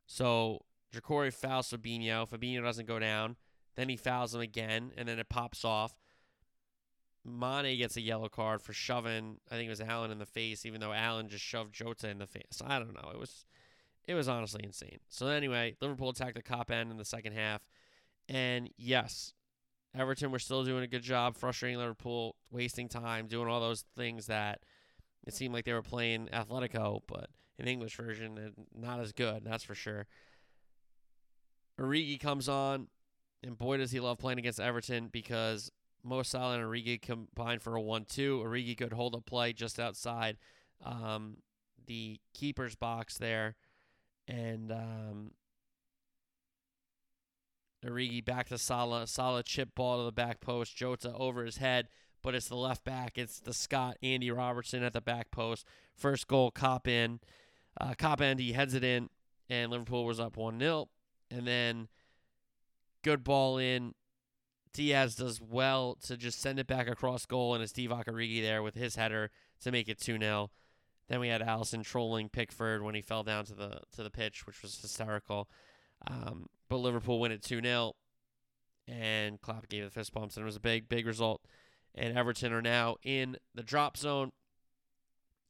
[0.05, 2.29] So Doucouré fouls Fabinho.
[2.29, 3.35] Fabinho doesn't go down.
[3.75, 5.95] Then he fouls him again, and then it pops off.
[7.25, 10.67] Mane gets a yellow card for shoving, I think it was Allan in the face,
[10.67, 12.61] even though Allan just shoved Jota in the face.
[12.63, 13.09] I don't know.
[13.11, 13.45] It was
[14.07, 14.99] it was honestly insane.
[15.09, 17.61] So anyway, Liverpool attacked the Kop end in the second half.
[18.27, 19.33] And yes,
[19.95, 24.27] Everton were still doing a good job frustrating Liverpool, wasting time, doing all those things
[24.27, 24.59] that
[25.25, 29.63] it seemed like they were playing Atletico, but in English version, not as good, that's
[29.63, 30.07] for sure.
[31.79, 32.87] Origi comes on,
[33.43, 35.71] and boy does he love playing against Everton because
[36.03, 38.41] Mo Salah and Origi combined for a 1-2.
[38.43, 40.37] Origi could hold a play just outside
[40.83, 41.37] um,
[41.87, 43.55] the keeper's box there,
[44.27, 45.31] and um,
[47.85, 49.07] Origi back to Salah.
[49.07, 50.75] Salah chip ball to the back post.
[50.75, 51.87] Jota over his head,
[52.21, 53.17] but it's the left back.
[53.17, 55.65] It's the Scott Andy Robertson at the back post.
[55.95, 57.19] First goal, cop in.
[57.79, 59.09] Uh, Kop end, he heads it in,
[59.49, 60.89] and Liverpool was up 1 0.
[61.31, 61.87] And then
[63.03, 63.93] good ball in.
[64.73, 68.61] Diaz does well to just send it back across goal, and it's Divock Origi there
[68.61, 70.51] with his header to make it 2 0.
[71.07, 74.45] Then we had Alisson trolling Pickford when he fell down to the to the pitch,
[74.45, 75.49] which was hysterical.
[76.07, 77.93] Um, but Liverpool win it 2 0.
[78.87, 81.41] And Klopp gave the fist bumps, and it was a big, big result.
[81.93, 84.31] And Everton are now in the drop zone,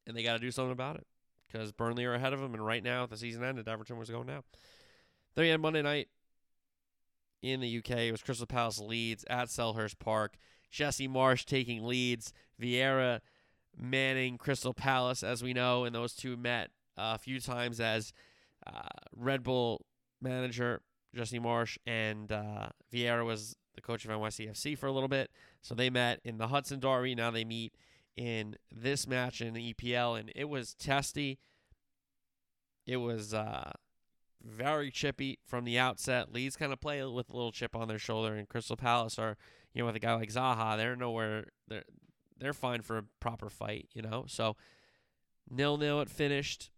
[0.05, 1.07] and they got to do something about it
[1.47, 2.53] because Burnley are ahead of them.
[2.53, 4.43] And right now, the season ended, Everton was going down.
[5.35, 6.09] Then we had Monday night
[7.41, 7.91] in the UK.
[7.91, 10.35] It was Crystal Palace Leeds at Selhurst Park.
[10.69, 12.33] Jesse Marsch taking Leeds.
[12.61, 13.21] Vieira
[13.77, 18.11] manning Crystal Palace, as we know, and those two met a few times as
[18.67, 19.85] uh, Red Bull
[20.21, 20.81] manager
[21.15, 25.31] Jesse Marsch and uh, Vieira was the coach of NYCFC for a little bit.
[25.61, 27.15] So they met in the Hudson Derby.
[27.15, 27.73] Now they meet
[28.15, 31.39] in this match in the EPL, and it was testy.
[32.85, 33.71] It was uh,
[34.43, 36.33] very chippy from the outset.
[36.33, 39.37] Leeds kind of play with a little chip on their shoulder, and Crystal Palace are,
[39.73, 41.45] you know, with a guy like Zaha, they're nowhere.
[41.67, 41.83] They're
[42.37, 44.25] they're fine for a proper fight, you know.
[44.27, 44.55] So
[45.49, 46.71] nil nil it finished.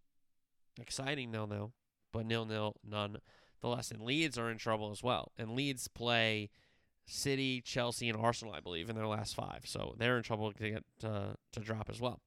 [0.79, 1.73] Exciting nil nil,
[2.11, 3.17] but nil nil none
[3.61, 4.03] the lesson.
[4.03, 5.31] Leeds are in trouble as well.
[5.37, 6.49] And Leeds play
[7.05, 9.61] City, Chelsea, and Arsenal, I believe, in their last five.
[9.65, 12.19] So they're in trouble to get to, to drop as well.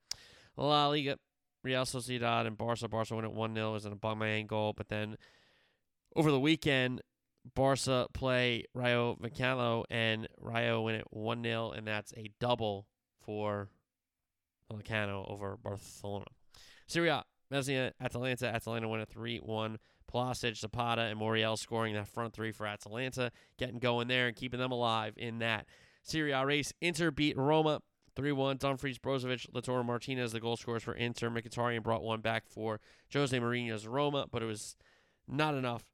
[0.56, 1.18] La Liga,
[1.62, 2.88] Real Sociedad and Barca.
[2.88, 4.72] Barca win at 1 0 is an Aubameyang goal.
[4.72, 5.16] But then
[6.14, 7.02] over the weekend,
[7.54, 12.86] Barca play Rayo Vallecano, and Rayo win at 1 0, and that's a double
[13.24, 13.70] for
[14.70, 16.26] Vallecano over Barcelona.
[16.86, 18.46] Serie A, Mesnia, Atalanta.
[18.54, 19.78] Atalanta win at 3 1.
[20.14, 24.60] Vlasic, Zapata, and Moriel scoring that front three for Atalanta, getting going there and keeping
[24.60, 25.66] them alive in that
[26.02, 26.72] Serie A race.
[26.80, 27.80] Inter beat Roma
[28.14, 28.58] 3 1.
[28.58, 31.30] Dumfries, Brozovic, Lautaro Martinez, the goal scorers for Inter.
[31.30, 32.80] Mkhitaryan brought one back for
[33.12, 34.76] Jose Mourinho's Roma, but it was
[35.26, 35.84] not enough.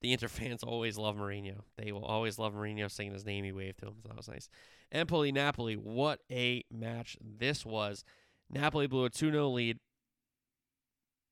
[0.00, 1.62] The Inter fans always love Mourinho.
[1.76, 3.44] They will always love Mourinho singing his name.
[3.44, 4.48] He waved to him, so that was nice.
[4.92, 5.74] Empoli, Napoli.
[5.74, 8.04] What a match this was.
[8.48, 9.78] Napoli blew a 2 0 lead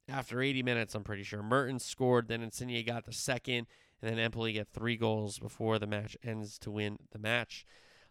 [0.08, 1.42] after 80 minutes, I'm pretty sure.
[1.42, 3.66] Mertens scored, then Insigne got the second,
[4.00, 7.64] and then Empoli get three goals before the match ends to win the match.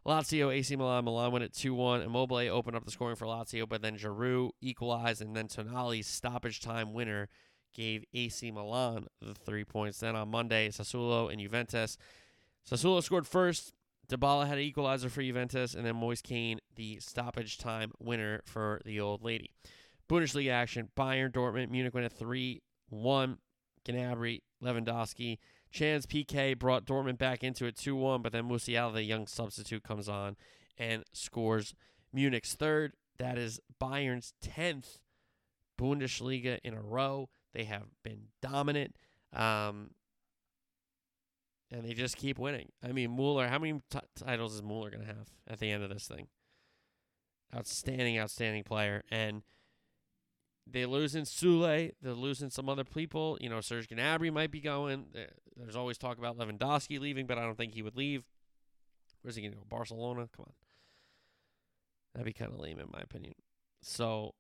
[0.06, 2.06] Lazio, AC Milan, Milan win at 2-1.
[2.06, 6.60] Immobile opened up the scoring for Lazio, but then Giroud equalized, and then Tonali's stoppage
[6.62, 7.28] time winner
[7.74, 10.00] gave AC Milan the three points.
[10.00, 11.98] Then on Monday, Sassuolo and Juventus.
[12.70, 13.74] Sassuolo scored first.
[14.08, 18.82] Dybala had an equalizer for Juventus, and then Moise Kean, the stoppage time winner for
[18.86, 19.52] the old lady.
[20.10, 20.90] Bundesliga action.
[20.98, 23.38] Bayern, Dortmund, Munich went at 3 1.
[23.86, 25.38] Gnabry, Lewandowski.
[25.72, 29.84] Can's PK brought Dortmund back into it 2 1, but then Musiala, the young substitute,
[29.84, 30.36] comes on
[30.78, 31.74] and scores
[32.14, 32.94] Munich's third.
[33.18, 35.00] That is Bayern's 10th
[35.80, 37.30] Bundesliga in a row.
[37.54, 38.96] They have been dominant.
[39.34, 39.92] Um,
[41.72, 42.72] and they just keep winning.
[42.84, 45.84] I mean, Mueller, how many t- titles is Mueller going to have at the end
[45.84, 46.28] of this thing?
[47.56, 49.04] Outstanding, outstanding player.
[49.10, 49.44] And
[50.68, 51.92] they lose in Sule.
[52.02, 53.38] They're losing some other people.
[53.40, 55.06] You know, Serge Gnabry might be going.
[55.16, 55.22] Uh,
[55.56, 58.24] there's always talk about Lewandowski leaving, but I don't think he would leave.
[59.22, 59.64] Where's he going to go?
[59.68, 60.28] Barcelona?
[60.36, 60.54] Come on.
[62.14, 63.34] That'd be kind of lame, in my opinion.
[63.82, 64.34] So,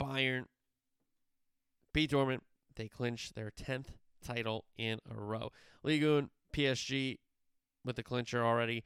[0.00, 0.44] Bayern
[1.92, 2.40] beat Dortmund.
[2.76, 3.88] They clinch their 10th
[4.24, 5.50] title in a row.
[5.82, 7.18] Ligue 1, PSG
[7.84, 8.84] with the clincher already.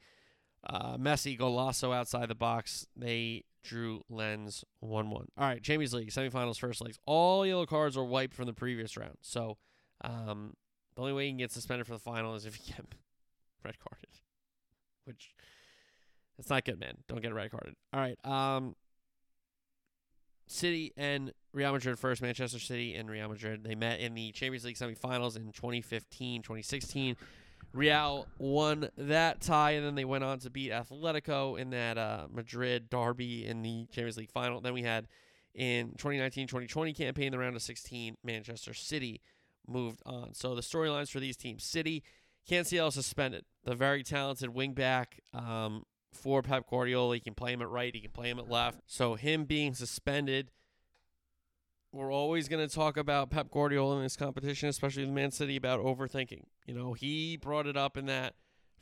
[0.65, 2.87] Uh, Messi, Golazo outside the box.
[2.95, 5.27] They drew Lens 1 1.
[5.37, 6.97] All right, Champions League, semifinals, first legs.
[7.05, 9.17] All yellow cards are wiped from the previous round.
[9.21, 9.57] So
[10.03, 10.53] um,
[10.95, 12.85] the only way you can get suspended for the final is if you get
[13.63, 14.09] red carded,
[15.05, 15.33] which
[16.37, 16.97] it's not good, man.
[17.07, 17.75] Don't get red carded.
[17.93, 18.17] All right.
[18.25, 18.75] Um,
[20.47, 23.63] City and Real Madrid first, Manchester City and Real Madrid.
[23.63, 27.15] They met in the Champions League semifinals in 2015, 2016.
[27.73, 32.27] Real won that tie, and then they went on to beat Atletico in that uh,
[32.31, 34.61] Madrid derby in the Champions League final.
[34.61, 35.07] Then we had
[35.55, 39.21] in 2019 2020 campaign, the round of 16, Manchester City
[39.67, 40.33] moved on.
[40.33, 42.03] So the storylines for these teams City,
[42.49, 47.15] Cancelo suspended, the very talented wingback um, for Pep Guardiola.
[47.15, 48.81] He can play him at right, he can play him at left.
[48.85, 50.51] So him being suspended
[51.93, 55.55] we're always going to talk about Pep Guardiola in this competition, especially with Man City,
[55.55, 56.41] about overthinking.
[56.65, 58.33] You know, he brought it up in that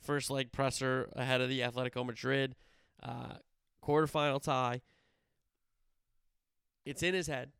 [0.02, 2.56] first leg presser ahead of the Atletico Madrid
[3.04, 3.36] uh,
[3.86, 4.82] quarterfinal tie.
[6.86, 7.52] It's in his head.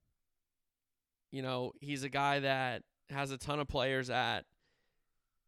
[1.32, 4.46] You know, he's a guy that has a ton of players at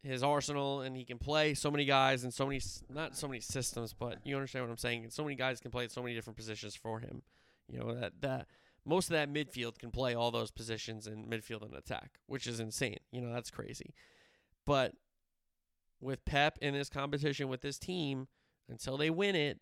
[0.02, 3.40] his arsenal and he can play so many guys and so many not so many
[3.40, 6.02] systems but you understand what i'm saying And so many guys can play at so
[6.02, 7.22] many different positions for him
[7.72, 8.46] you know that that
[8.86, 12.60] most of that midfield can play all those positions in midfield and attack, which is
[12.60, 12.98] insane.
[13.10, 13.94] You know, that's crazy.
[14.66, 14.92] But
[16.00, 18.28] with Pep in this competition with this team,
[18.68, 19.60] until they win it,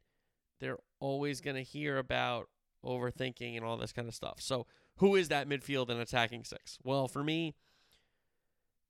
[0.61, 2.49] they're always going to hear about
[2.85, 4.41] overthinking and all this kind of stuff.
[4.41, 4.67] So,
[4.97, 6.79] who is that midfield and attacking six?
[6.85, 7.55] Well, for me,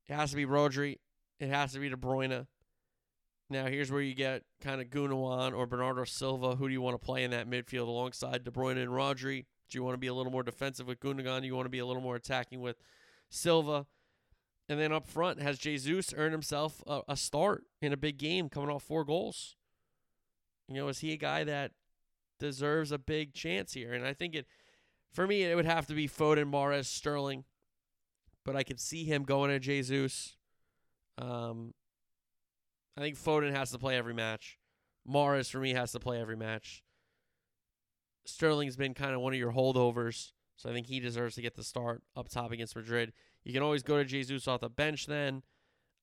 [0.08, 0.98] it has to be Rodri.
[1.38, 2.46] It has to be De Bruyne.
[3.48, 6.56] Now, here's where you get kind of Gundogan or Bernardo Silva.
[6.56, 9.44] Who do you want to play in that midfield alongside De Bruyne and Rodri?
[9.72, 11.40] Do you want to be a little more defensive with Gundogan?
[11.40, 12.76] Do you want to be a little more attacking with
[13.30, 13.86] Silva?
[14.68, 18.50] And then up front, has Jesus earned himself a, a start in a big game,
[18.50, 19.56] coming off four goals?
[20.68, 21.72] You know, is he a guy that
[22.38, 23.94] deserves a big chance here?
[23.94, 24.46] And I think it,
[25.10, 27.44] for me, it would have to be Foden, Mahrez, Sterling.
[28.44, 30.36] But I could see him going to Jesus.
[31.16, 31.72] Um,
[32.96, 34.58] I think Foden has to play every match.
[35.08, 36.82] Mahrez, for me, has to play every match.
[38.24, 41.56] Sterling's been kind of one of your holdovers, so I think he deserves to get
[41.56, 43.12] the start up top against Madrid.
[43.44, 45.42] You can always go to Jesus off the bench then.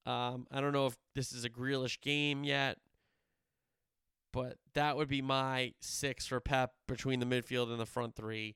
[0.06, 2.78] Um, I don't know if this is a Grealish game yet,
[4.34, 8.56] but that would be my six for Pep between the midfield and the front three.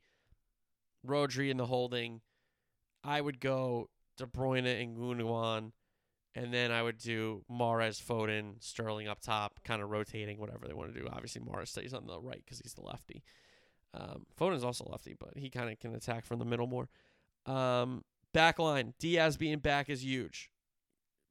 [1.05, 2.22] Rodri in the holding.
[3.03, 5.72] I would go De Bruyne and Gundogan,
[6.36, 10.74] and then I would do Mahrez, Foden, Sterling up top, kind of rotating whatever they
[10.74, 11.07] want to do.
[11.11, 13.24] Obviously, Mahrez stays on the right because he's the lefty.
[13.94, 16.89] Um, Foden's also lefty, but he kind of can attack from the middle more.
[17.46, 20.50] Um, back line, Dias being back is huge.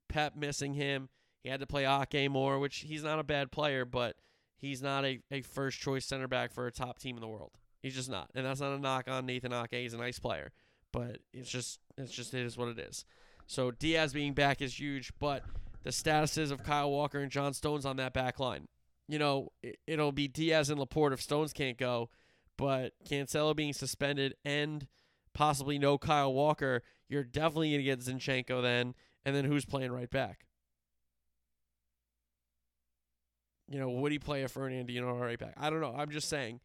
[0.08, 1.08] Pep missing him.
[1.42, 4.16] He had to play Ake more, which he's not a bad player, but
[4.56, 7.52] he's not a, a first choice center back for a top team in the world.
[7.82, 8.30] He's just not.
[8.34, 9.72] And that's not a knock on Nathan Ake.
[9.72, 10.52] He's a nice player.
[10.92, 13.04] But it's just it's just it is what it is.
[13.46, 15.42] So Dias being back is huge, but
[15.82, 18.68] the statuses of Kyle Walker and John Stones on that back line.
[19.08, 22.08] You know, it, it'll be Dias and Laporte if Stones can't go
[22.56, 24.86] but Cancelo being suspended and
[25.34, 28.94] possibly no Kyle Walker, you're definitely going to get Zinchenko then.
[29.24, 30.46] And then who's playing right back?
[33.68, 35.54] You know, would he play a Fernandinho right back?
[35.56, 35.94] I don't know.
[35.96, 36.60] I'm just saying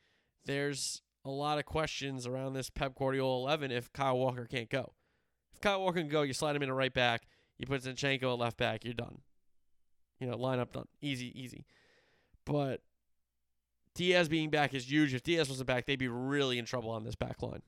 [0.45, 4.93] there's a lot of questions around this Pep Guardiola 11 if Kyle Walker can't go.
[5.53, 7.27] If Kyle Walker can go, you slide him in a right back,
[7.57, 9.19] you put Zinchenko at left back, you're done.
[10.19, 10.87] You know, lineup done.
[11.01, 11.65] Easy, easy.
[12.45, 12.81] But
[13.97, 15.15] Dias being back is huge.
[15.15, 17.63] If Dias wasn't back, they'd be really in trouble on this back line.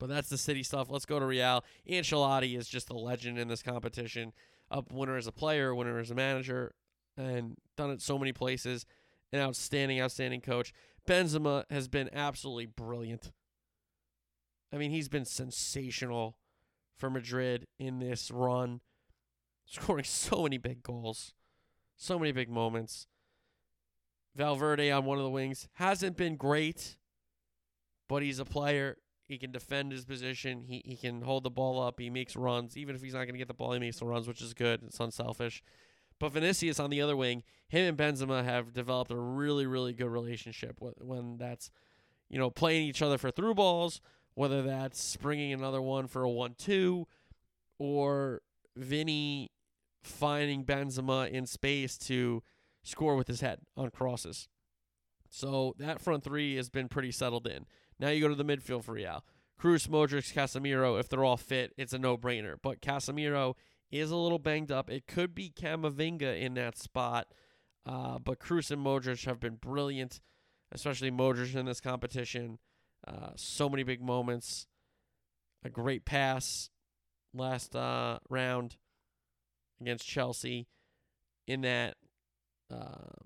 [0.00, 0.88] But that's the city stuff.
[0.88, 1.62] Let's go to Real.
[1.88, 4.32] Ancelotti is just a legend in this competition.
[4.70, 6.72] A winner as a player, winner as a manager,
[7.18, 8.86] and done it so many places.
[9.30, 10.72] An outstanding, outstanding coach.
[11.06, 13.30] Benzema has been absolutely brilliant.
[14.72, 16.38] I mean, he's been sensational
[16.96, 18.80] for Madrid in this run,
[19.66, 21.34] scoring so many big goals,
[21.96, 23.06] so many big moments.
[24.36, 26.96] Valverde on one of the wings hasn't been great,
[28.08, 28.96] but he's a player.
[29.26, 30.64] He can defend his position.
[30.66, 32.00] He he can hold the ball up.
[32.00, 32.76] He makes runs.
[32.76, 34.54] Even if he's not going to get the ball, he makes the runs, which is
[34.54, 34.82] good.
[34.84, 35.62] It's unselfish.
[36.18, 40.08] But Vinicius on the other wing, him and Benzema have developed a really, really good
[40.08, 41.70] relationship when that's,
[42.28, 44.00] you know, playing each other for through balls,
[44.34, 47.06] whether that's bringing another one for a 1 2
[47.78, 48.42] or
[48.76, 49.50] Vinny
[50.02, 52.42] finding Benzema in space to
[52.88, 54.48] score with his head on crosses.
[55.30, 57.66] So that front three has been pretty settled in.
[57.98, 59.24] Now you go to the midfield for Real.
[59.60, 62.56] Kroos, Modric, Casemiro, if they're all fit, it's a no-brainer.
[62.62, 63.54] But Casemiro
[63.90, 64.88] is a little banged up.
[64.88, 67.28] It could be Camavinga in that spot.
[67.84, 70.20] Uh, but Kroos and Modric have been brilliant,
[70.72, 72.58] especially Modric in this competition.
[73.06, 74.66] Uh, so many big moments.
[75.64, 76.70] A great pass
[77.34, 78.76] last uh, round
[79.80, 80.68] against Chelsea
[81.46, 81.96] in that
[82.70, 83.24] uh,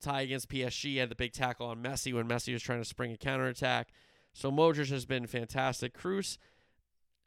[0.00, 0.98] tie against PSG.
[0.98, 3.90] Had the big tackle on Messi when Messi was trying to spring a counterattack.
[4.32, 5.96] So Modric has been fantastic.
[5.96, 6.38] Kroos,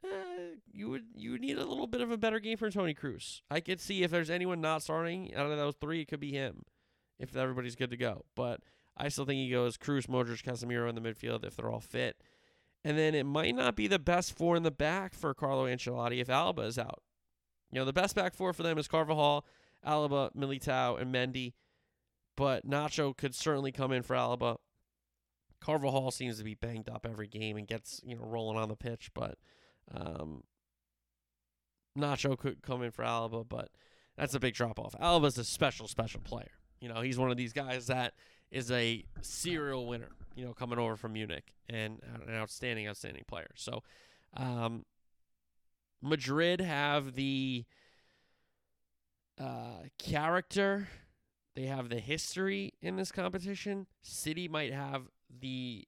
[0.04, 0.08] uh,
[0.70, 3.40] you would you would need a little bit of a better game for Toni Kroos.
[3.50, 6.32] I could see if there's anyone not starting out of those three, it could be
[6.32, 6.62] him
[7.18, 8.24] if everybody's good to go.
[8.36, 8.60] But
[8.96, 12.22] I still think he goes Kroos, Modric, Casemiro in the midfield if they're all fit.
[12.84, 16.20] And then it might not be the best four in the back for Carlo Ancelotti
[16.20, 17.02] if Alaba is out.
[17.72, 19.44] You know, the best back four for them is Carvajal,
[19.86, 21.54] Alaba, Militao, and Mendy.
[22.36, 24.58] But Nacho could certainly come in for Alaba.
[25.60, 28.76] Carvajal seems to be banged up every game and gets, you know, rolling on the
[28.76, 29.38] pitch, but
[29.92, 30.44] um,
[31.98, 33.70] Nacho could come in for Alaba, but
[34.16, 34.94] that's a big drop off.
[35.00, 36.52] Alaba's a special, special player.
[36.80, 38.14] You know, he's one of these guys that
[38.50, 43.50] is a serial winner, you know, coming over from Munich and an outstanding, outstanding player.
[43.56, 43.82] So,
[44.36, 44.84] um,
[46.00, 47.64] Madrid have the
[49.38, 50.88] uh, character,
[51.54, 53.86] they have the history in this competition.
[54.02, 55.86] City might have the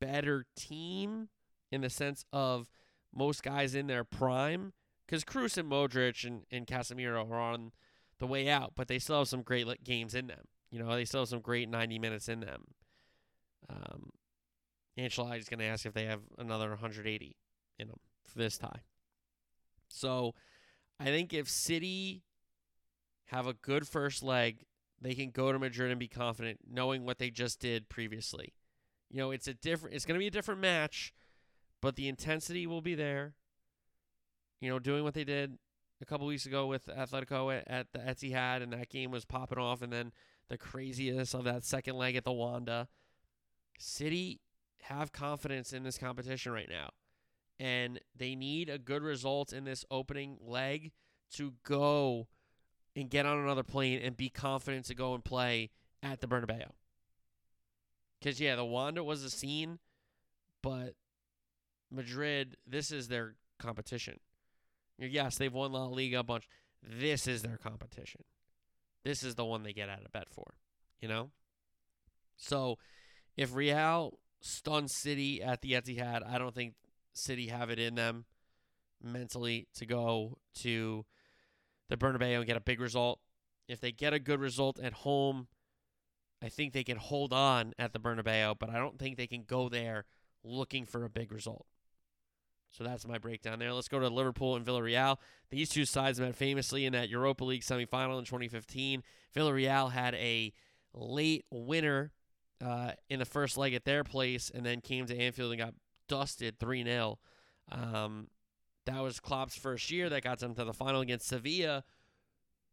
[0.00, 1.28] better team
[1.70, 2.68] in the sense of
[3.14, 4.72] most guys in their prime
[5.06, 7.72] because Kroos and Modric and, and Casemiro are on
[8.18, 10.44] the way out, but they still have some great games in them.
[10.70, 12.64] You know, they still have some great 90 minutes in them.
[13.68, 14.10] Um,
[14.96, 17.36] is going to ask if they have another 180
[17.78, 18.82] in them for this tie.
[19.88, 20.34] So
[21.00, 22.22] I think if City
[23.32, 24.66] have a good first leg,
[25.00, 28.52] they can go to Madrid and be confident, knowing what they just did previously.
[29.10, 29.96] You know, it's a different.
[29.96, 31.14] It's going to be a different match,
[31.80, 33.34] but the intensity will be there.
[34.60, 35.58] You know, doing what they did
[36.00, 39.58] a couple weeks ago with Atletico at, at the Etihad, and that game was popping
[39.58, 40.12] off, and then
[40.48, 42.88] the craziness of that second leg at the Wanda.
[43.78, 44.40] City
[44.82, 46.90] have confidence in this competition right now,
[47.58, 50.92] and they need a good result in this opening leg
[51.32, 52.28] to go
[52.94, 55.70] and get on another plane and be confident to go and play
[56.02, 56.70] at the Bernabeu.
[58.18, 59.78] Because, yeah, the Wanda was a scene,
[60.62, 60.94] but
[61.90, 64.20] Madrid, this is their competition.
[64.98, 66.48] Yes, they've won La Liga a bunch.
[66.82, 68.22] This is their competition.
[69.04, 70.54] This is the one they get out of bed for,
[71.00, 71.30] you know?
[72.36, 72.78] So
[73.36, 76.74] if Real stuns City at the Etihad, I don't think
[77.12, 78.24] City have it in them
[79.02, 81.04] mentally to go to
[81.92, 83.20] the Bernabeu and get a big result.
[83.68, 85.46] If they get a good result at home,
[86.42, 89.44] I think they can hold on at the Bernabeu, but I don't think they can
[89.44, 90.06] go there
[90.42, 91.66] looking for a big result.
[92.70, 93.72] So that's my breakdown there.
[93.72, 95.18] Let's go to Liverpool and Villarreal.
[95.50, 99.02] These two sides met famously in that Europa League semifinal in 2015.
[99.36, 100.52] Villarreal had a
[100.94, 102.12] late winner
[102.64, 105.74] uh, in the first leg at their place and then came to Anfield and got
[106.08, 107.18] dusted 3 0.
[107.70, 108.28] Um,
[108.86, 111.84] that was Klopp's first year that got them to the final against Sevilla,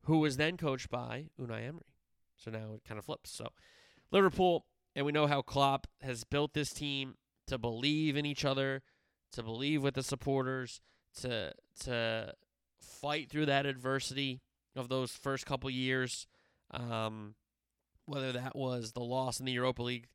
[0.03, 1.86] who was then coached by Unai Emery.
[2.38, 3.32] So now it kind of flips.
[3.32, 3.49] So
[4.12, 7.16] Liverpool, and we know how Klopp has built this team
[7.47, 8.82] to believe in each other,
[9.34, 10.82] to believe with the supporters,
[11.22, 12.34] to to
[12.80, 14.41] fight through that adversity
[14.76, 16.28] of those first couple years.
[16.72, 17.36] Um,
[18.05, 20.07] whether that was the loss in the Europa League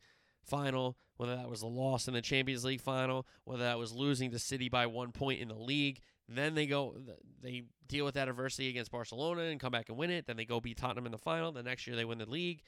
[0.45, 4.31] final, whether that was the loss in the Champions League final, whether that was losing
[4.31, 6.01] to City by one point in the league.
[6.29, 6.97] Then they go,
[7.43, 10.27] they deal with that adversity against Barcelona and come back and win it.
[10.27, 11.53] Then they go beat Tottenham in the final.
[11.53, 12.63] The next year they win the league.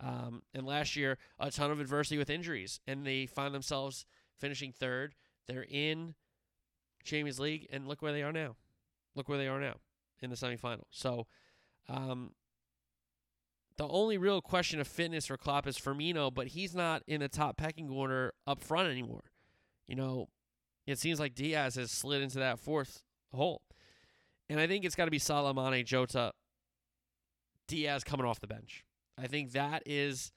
[0.00, 4.06] Um, and last year, a ton of adversity with injuries, and they find themselves
[4.38, 5.14] finishing third.
[5.46, 6.14] They're in
[7.04, 8.56] Champions League, and look where they are now.
[9.14, 9.74] Look where they are now
[10.20, 10.84] in the semifinal.
[10.90, 11.26] So,
[11.88, 12.32] um,
[13.76, 17.28] the only real question of fitness for Klopp is Firmino, but he's not in the
[17.28, 19.24] top pecking order up front anymore.
[19.86, 20.28] You know,
[20.86, 23.02] it seems like Diaz has slid into that fourth
[23.32, 23.62] hole.
[24.48, 26.32] And I think it's got to be Salah, Jota,
[27.68, 28.84] Diaz coming off the bench.
[29.18, 30.32] I think that is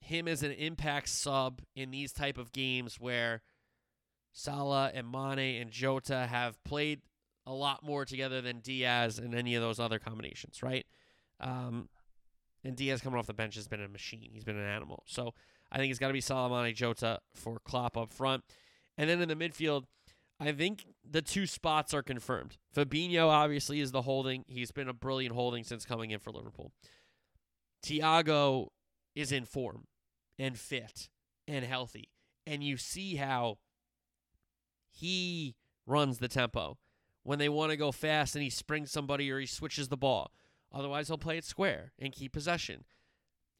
[0.00, 3.42] him as an impact sub in these type of games where
[4.32, 7.00] Salah and Mane and Jota have played
[7.46, 10.86] a lot more together than Diaz and any of those other combinations, right?
[11.40, 11.88] Um,
[12.64, 14.30] and Diaz coming off the bench has been a machine.
[14.32, 15.02] He's been an animal.
[15.06, 15.34] So
[15.70, 18.44] I think it's got to be Salah, Mane, Jota for Klopp up front.
[18.96, 19.84] And then in the midfield,
[20.38, 22.58] I think the two spots are confirmed.
[22.74, 24.44] Fabinho obviously is the holding.
[24.46, 26.72] He's been a brilliant holding since coming in for Liverpool.
[27.84, 28.68] Thiago
[29.14, 29.84] is in form
[30.38, 31.08] and fit
[31.46, 32.08] and healthy.
[32.46, 33.58] And you see how
[34.90, 35.54] he
[35.86, 36.78] runs the tempo
[37.22, 40.32] when they want to go fast and he springs somebody or he switches the ball.
[40.72, 42.84] Otherwise, he'll play it square and keep possession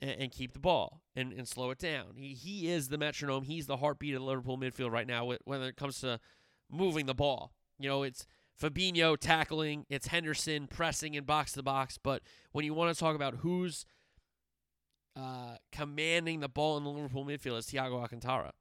[0.00, 2.14] and, and keep the ball and, and slow it down.
[2.16, 3.44] He, he is the metronome.
[3.44, 6.20] He's the heartbeat of the Liverpool midfield right now when it comes to
[6.70, 7.52] moving the ball.
[7.78, 8.26] You know, it's
[8.60, 11.98] Fabinho tackling, it's Henderson pressing and box to box.
[11.98, 13.84] But when you want to talk about who's
[15.16, 18.52] uh, commanding the ball in the Liverpool midfield, it's Thiago Alcantara.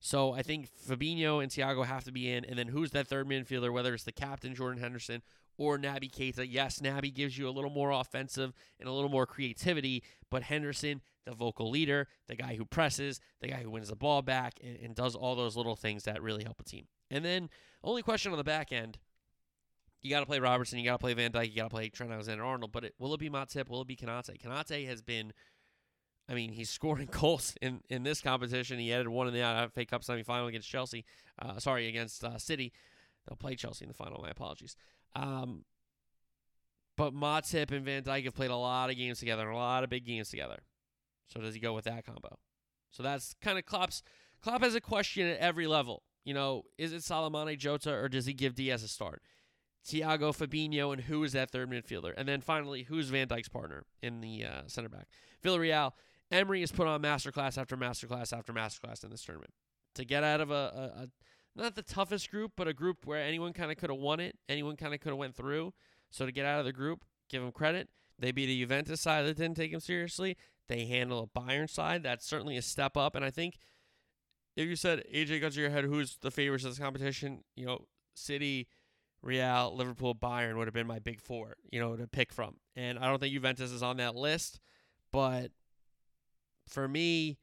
[0.00, 2.44] So I think Fabinho and Thiago have to be in.
[2.44, 5.22] And then who's that third midfielder, whether it's the captain, Jordan Henderson,
[5.56, 6.46] or Naby Keita?
[6.48, 11.00] Yes, Naby gives you a little more offensive and a little more creativity, but Henderson,
[11.24, 14.78] the vocal leader, the guy who presses, the guy who wins the ball back, and,
[14.82, 16.86] and does all those little things that really help a team.
[17.10, 17.48] And then
[17.82, 18.98] only question on the back end.
[20.02, 20.78] You got to play Robertson.
[20.78, 21.48] You got to play Van Dijk.
[21.48, 22.72] You got to play Trent Alexander-Arnold.
[22.72, 23.68] But it, will it be Matip?
[23.68, 24.38] Will it be Konate?
[24.38, 25.32] Konate has been
[26.28, 28.78] I mean, he's scoring goals in, in this competition.
[28.78, 31.04] He added one in the uh, FA Cup semifinal against Chelsea.
[31.38, 32.72] Uh, sorry, against uh, City.
[33.26, 34.20] They'll play Chelsea in the final.
[34.22, 34.76] My apologies.
[35.14, 35.64] Um,
[36.96, 39.90] but Matip and Van Dijk have played a lot of games together, a lot of
[39.90, 40.62] big games together.
[41.26, 42.38] So does he go with that combo?
[42.90, 44.02] So that's kind of Klopp's.
[44.42, 46.02] Klopp has a question at every level.
[46.24, 49.22] You know, is it Salah Jota or does he give Diaz a start?
[49.86, 52.14] Thiago Fabinho and who is that third midfielder?
[52.16, 55.08] And then finally, who's Van Dijk's partner in the uh, center back?
[55.42, 55.92] Villarreal
[56.30, 59.52] Emery has put on masterclass after masterclass after masterclass in this tournament
[59.94, 61.08] to get out of a, a, a
[61.56, 64.36] not the toughest group, but a group where anyone kind of could have won it,
[64.48, 65.72] anyone kind of could have went through.
[66.10, 67.88] So to get out of the group, give them credit.
[68.18, 70.36] They beat a Juventus side that didn't take them seriously.
[70.68, 73.14] They handle a Bayern side that's certainly a step up.
[73.14, 73.58] And I think
[74.56, 77.42] if you said AJ got to your head, who's the favorites of this competition?
[77.56, 78.68] You know, City,
[79.22, 81.56] Real, Liverpool, Bayern would have been my big four.
[81.70, 82.56] You know, to pick from.
[82.76, 84.60] And I don't think Juventus is on that list,
[85.12, 85.50] but
[86.68, 87.38] for me,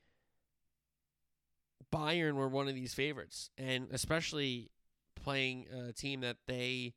[1.91, 4.71] Bayern were one of these favorites, and especially
[5.15, 6.93] playing a team that they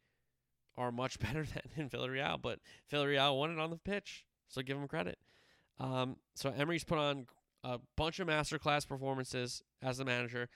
[0.77, 2.41] are much better than in Villarreal.
[2.41, 2.61] But
[2.93, 5.19] Villarreal won it on the pitch, so give them credit.
[5.79, 7.27] Um, so Emery's put on
[7.65, 10.49] a bunch of masterclass performances as the manager,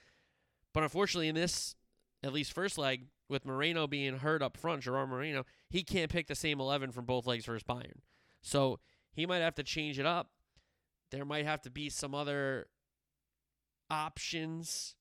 [0.73, 1.75] but unfortunately, in this
[2.23, 6.27] at least first leg, with Moreno being hurt up front, Gerard Moreno, he can't pick
[6.27, 8.01] the same eleven from both legs his Bayern.
[8.43, 8.79] So
[9.13, 10.31] he might have to change it up
[11.11, 12.67] there might have to be some other
[13.91, 14.95] options,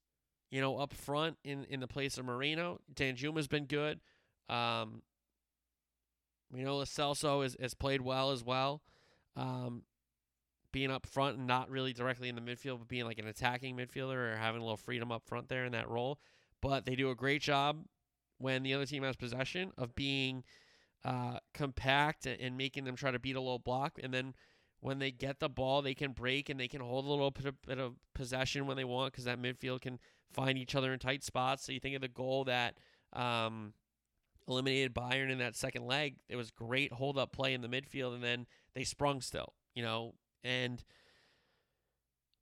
[0.49, 2.79] you know, up front in, in the place of Moreno.
[2.93, 3.99] Danjuma's been good.
[4.49, 5.01] Um,
[6.53, 8.81] you know, Celso has, has played well as well.
[9.35, 9.83] Um,
[10.71, 13.75] being up front and not really directly in the midfield, but being like an attacking
[13.75, 16.19] midfielder or having a little freedom up front there in that role.
[16.61, 17.85] But they do a great job
[18.37, 20.43] when the other team has possession of being
[21.03, 23.99] uh, compact and making them try to beat a low block.
[24.01, 24.33] And then
[24.79, 27.31] when they get the ball, they can break and they can hold a little
[27.65, 29.99] bit of possession when they want because that midfield can
[30.33, 31.65] find each other in tight spots.
[31.65, 32.77] So you think of the goal that
[33.13, 33.73] um,
[34.47, 36.17] eliminated Bayern in that second leg.
[36.29, 39.83] It was great hold up play in the midfield, and then they sprung still, you
[39.83, 40.13] know.
[40.43, 40.83] And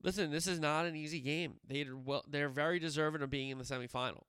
[0.03, 1.55] listen, this is not an easy game.
[1.67, 4.23] They well, they're very deserving of being in the semifinal,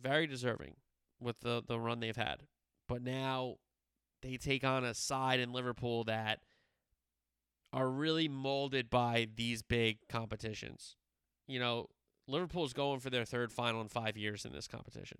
[0.00, 0.74] very deserving
[1.20, 2.42] with the the run they've had.
[2.88, 3.56] But now
[4.22, 6.40] they take on a side in Liverpool that
[7.74, 10.94] are really molded by these big competitions.
[11.48, 11.88] You know,
[12.28, 15.18] Liverpool's going for their third final in five years in this competition.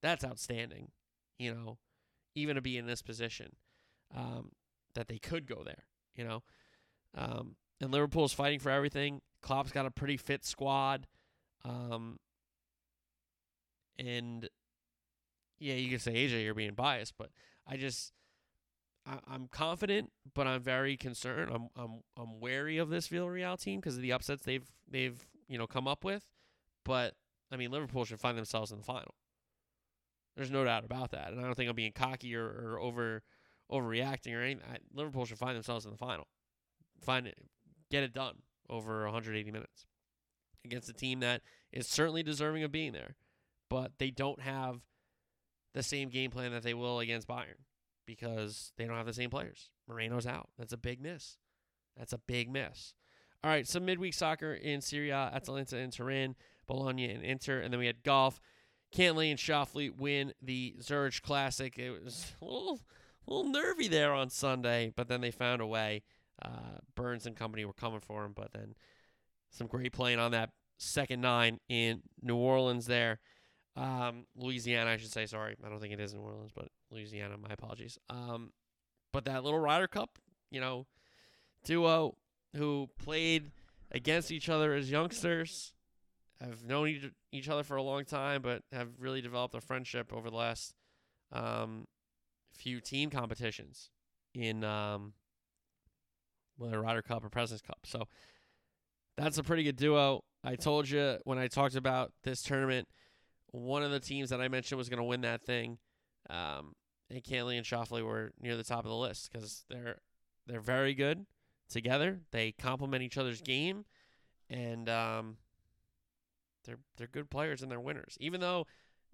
[0.00, 0.92] That's outstanding.
[1.38, 1.78] You know,
[2.36, 3.56] even to be in this position,
[4.16, 4.52] um,
[4.94, 5.84] that they could go there.
[6.14, 6.42] You know,
[7.16, 9.20] um, and Liverpool's fighting for everything.
[9.42, 11.08] Klopp's got a pretty fit squad,
[11.64, 12.18] um,
[13.98, 14.48] and
[15.58, 17.30] yeah, you can say AJ, you're being biased, but
[17.66, 18.12] I just
[19.06, 21.50] I, am confident, but I'm very concerned.
[21.52, 25.58] I'm I'm I'm wary of this Villarreal team because of the upsets they've they've you
[25.58, 26.24] know come up with.
[26.84, 27.14] But
[27.50, 29.14] I mean, Liverpool should find themselves in the final.
[30.36, 33.22] There's no doubt about that, and I don't think I'm being cocky or, or over
[33.70, 34.64] overreacting or anything.
[34.70, 36.26] I, Liverpool should find themselves in the final,
[37.00, 37.38] find it,
[37.90, 38.36] get it done
[38.68, 39.86] over 180 minutes
[40.64, 41.42] against a team that
[41.72, 43.16] is certainly deserving of being there,
[43.68, 44.80] but they don't have
[45.72, 47.64] the same game plan that they will against Bayern
[48.10, 49.70] because they don't have the same players.
[49.88, 50.48] Moreno's out.
[50.58, 51.36] That's a big miss.
[51.96, 52.94] That's a big miss.
[53.42, 56.34] All right, some midweek soccer in Serie A, Atalanta and Turin,
[56.66, 58.40] Bologna and Inter, and then we had golf.
[58.94, 61.78] Cantlay and Schauffele win the Zurich Classic.
[61.78, 62.80] It was a little,
[63.26, 66.02] a little nervy there on Sunday, but then they found a way.
[66.42, 68.74] Uh, Burns and company were coming for him, but then
[69.50, 73.20] some great playing on that second nine in New Orleans there.
[73.76, 75.26] Um, Louisiana, I should say.
[75.26, 77.36] Sorry, I don't think it is New Orleans, but Louisiana.
[77.36, 77.98] My apologies.
[78.08, 78.52] Um,
[79.12, 80.18] but that little Ryder Cup,
[80.50, 80.86] you know,
[81.64, 82.16] duo
[82.56, 83.50] who played
[83.92, 85.72] against each other as youngsters,
[86.40, 90.30] have known each, other for a long time, but have really developed a friendship over
[90.30, 90.74] the last
[91.32, 91.86] um,
[92.52, 93.90] few team competitions
[94.34, 95.12] in um,
[96.56, 97.80] whether Ryder Cup or President's Cup.
[97.84, 98.08] So
[99.16, 100.24] that's a pretty good duo.
[100.42, 102.88] I told you when I talked about this tournament,
[103.48, 105.78] one of the teams that I mentioned was going to win that thing.
[106.30, 106.74] Um,
[107.10, 110.00] and Cantlay and Schauffele were near the top of the list because they're
[110.46, 111.26] they're very good
[111.68, 112.20] together.
[112.30, 113.84] They complement each other's game,
[114.48, 115.36] and um,
[116.64, 118.16] they're they're good players and they're winners.
[118.20, 118.66] Even though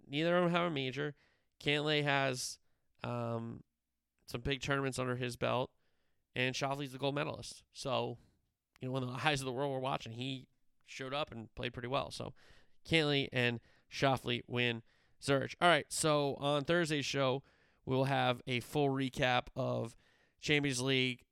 [0.08, 1.14] neither of them have a major,
[1.62, 2.58] Cantlay has
[3.02, 3.62] um,
[4.26, 5.70] some big tournaments under his belt,
[6.34, 7.62] and Schauffele's the gold medalist.
[7.72, 8.18] So,
[8.80, 10.46] you know, when the eyes of the world were watching, he
[10.86, 12.10] showed up and played pretty well.
[12.10, 12.34] So,
[12.88, 14.82] Cantlay and Schauffele win
[15.22, 15.56] Zurich.
[15.60, 17.42] All right, so on Thursday's show,
[17.86, 19.96] we'll have a full recap of
[20.40, 21.22] Champions League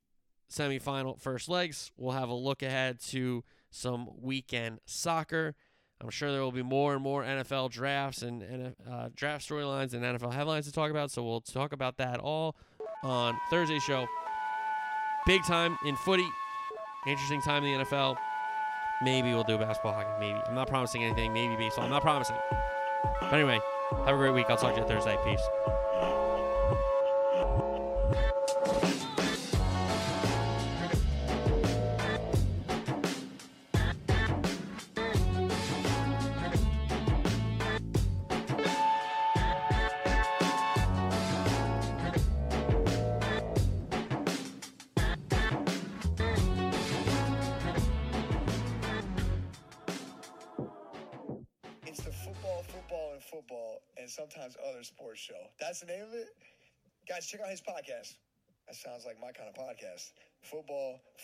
[0.50, 1.90] semifinal first legs.
[1.96, 5.54] We'll have a look ahead to some weekend soccer.
[6.00, 9.94] I'm sure there will be more and more NFL drafts and, and uh, draft storylines
[9.94, 11.10] and NFL headlines to talk about.
[11.10, 12.56] So we'll talk about that all
[13.02, 14.06] on Thursday's show.
[15.26, 16.28] Big time in footy.
[17.06, 18.16] Interesting time in the NFL.
[19.02, 20.10] Maybe we'll do basketball hockey.
[20.20, 20.38] Maybe.
[20.46, 21.32] I'm not promising anything.
[21.32, 21.84] Maybe baseball.
[21.84, 22.36] I'm not promising.
[23.20, 23.60] But anyway,
[24.04, 24.46] have a great week.
[24.48, 25.16] I'll talk to you Thursday.
[25.24, 26.13] Peace.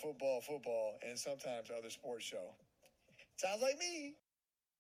[0.01, 2.55] Football, football, and sometimes other sports show.
[3.37, 4.15] Sounds like me.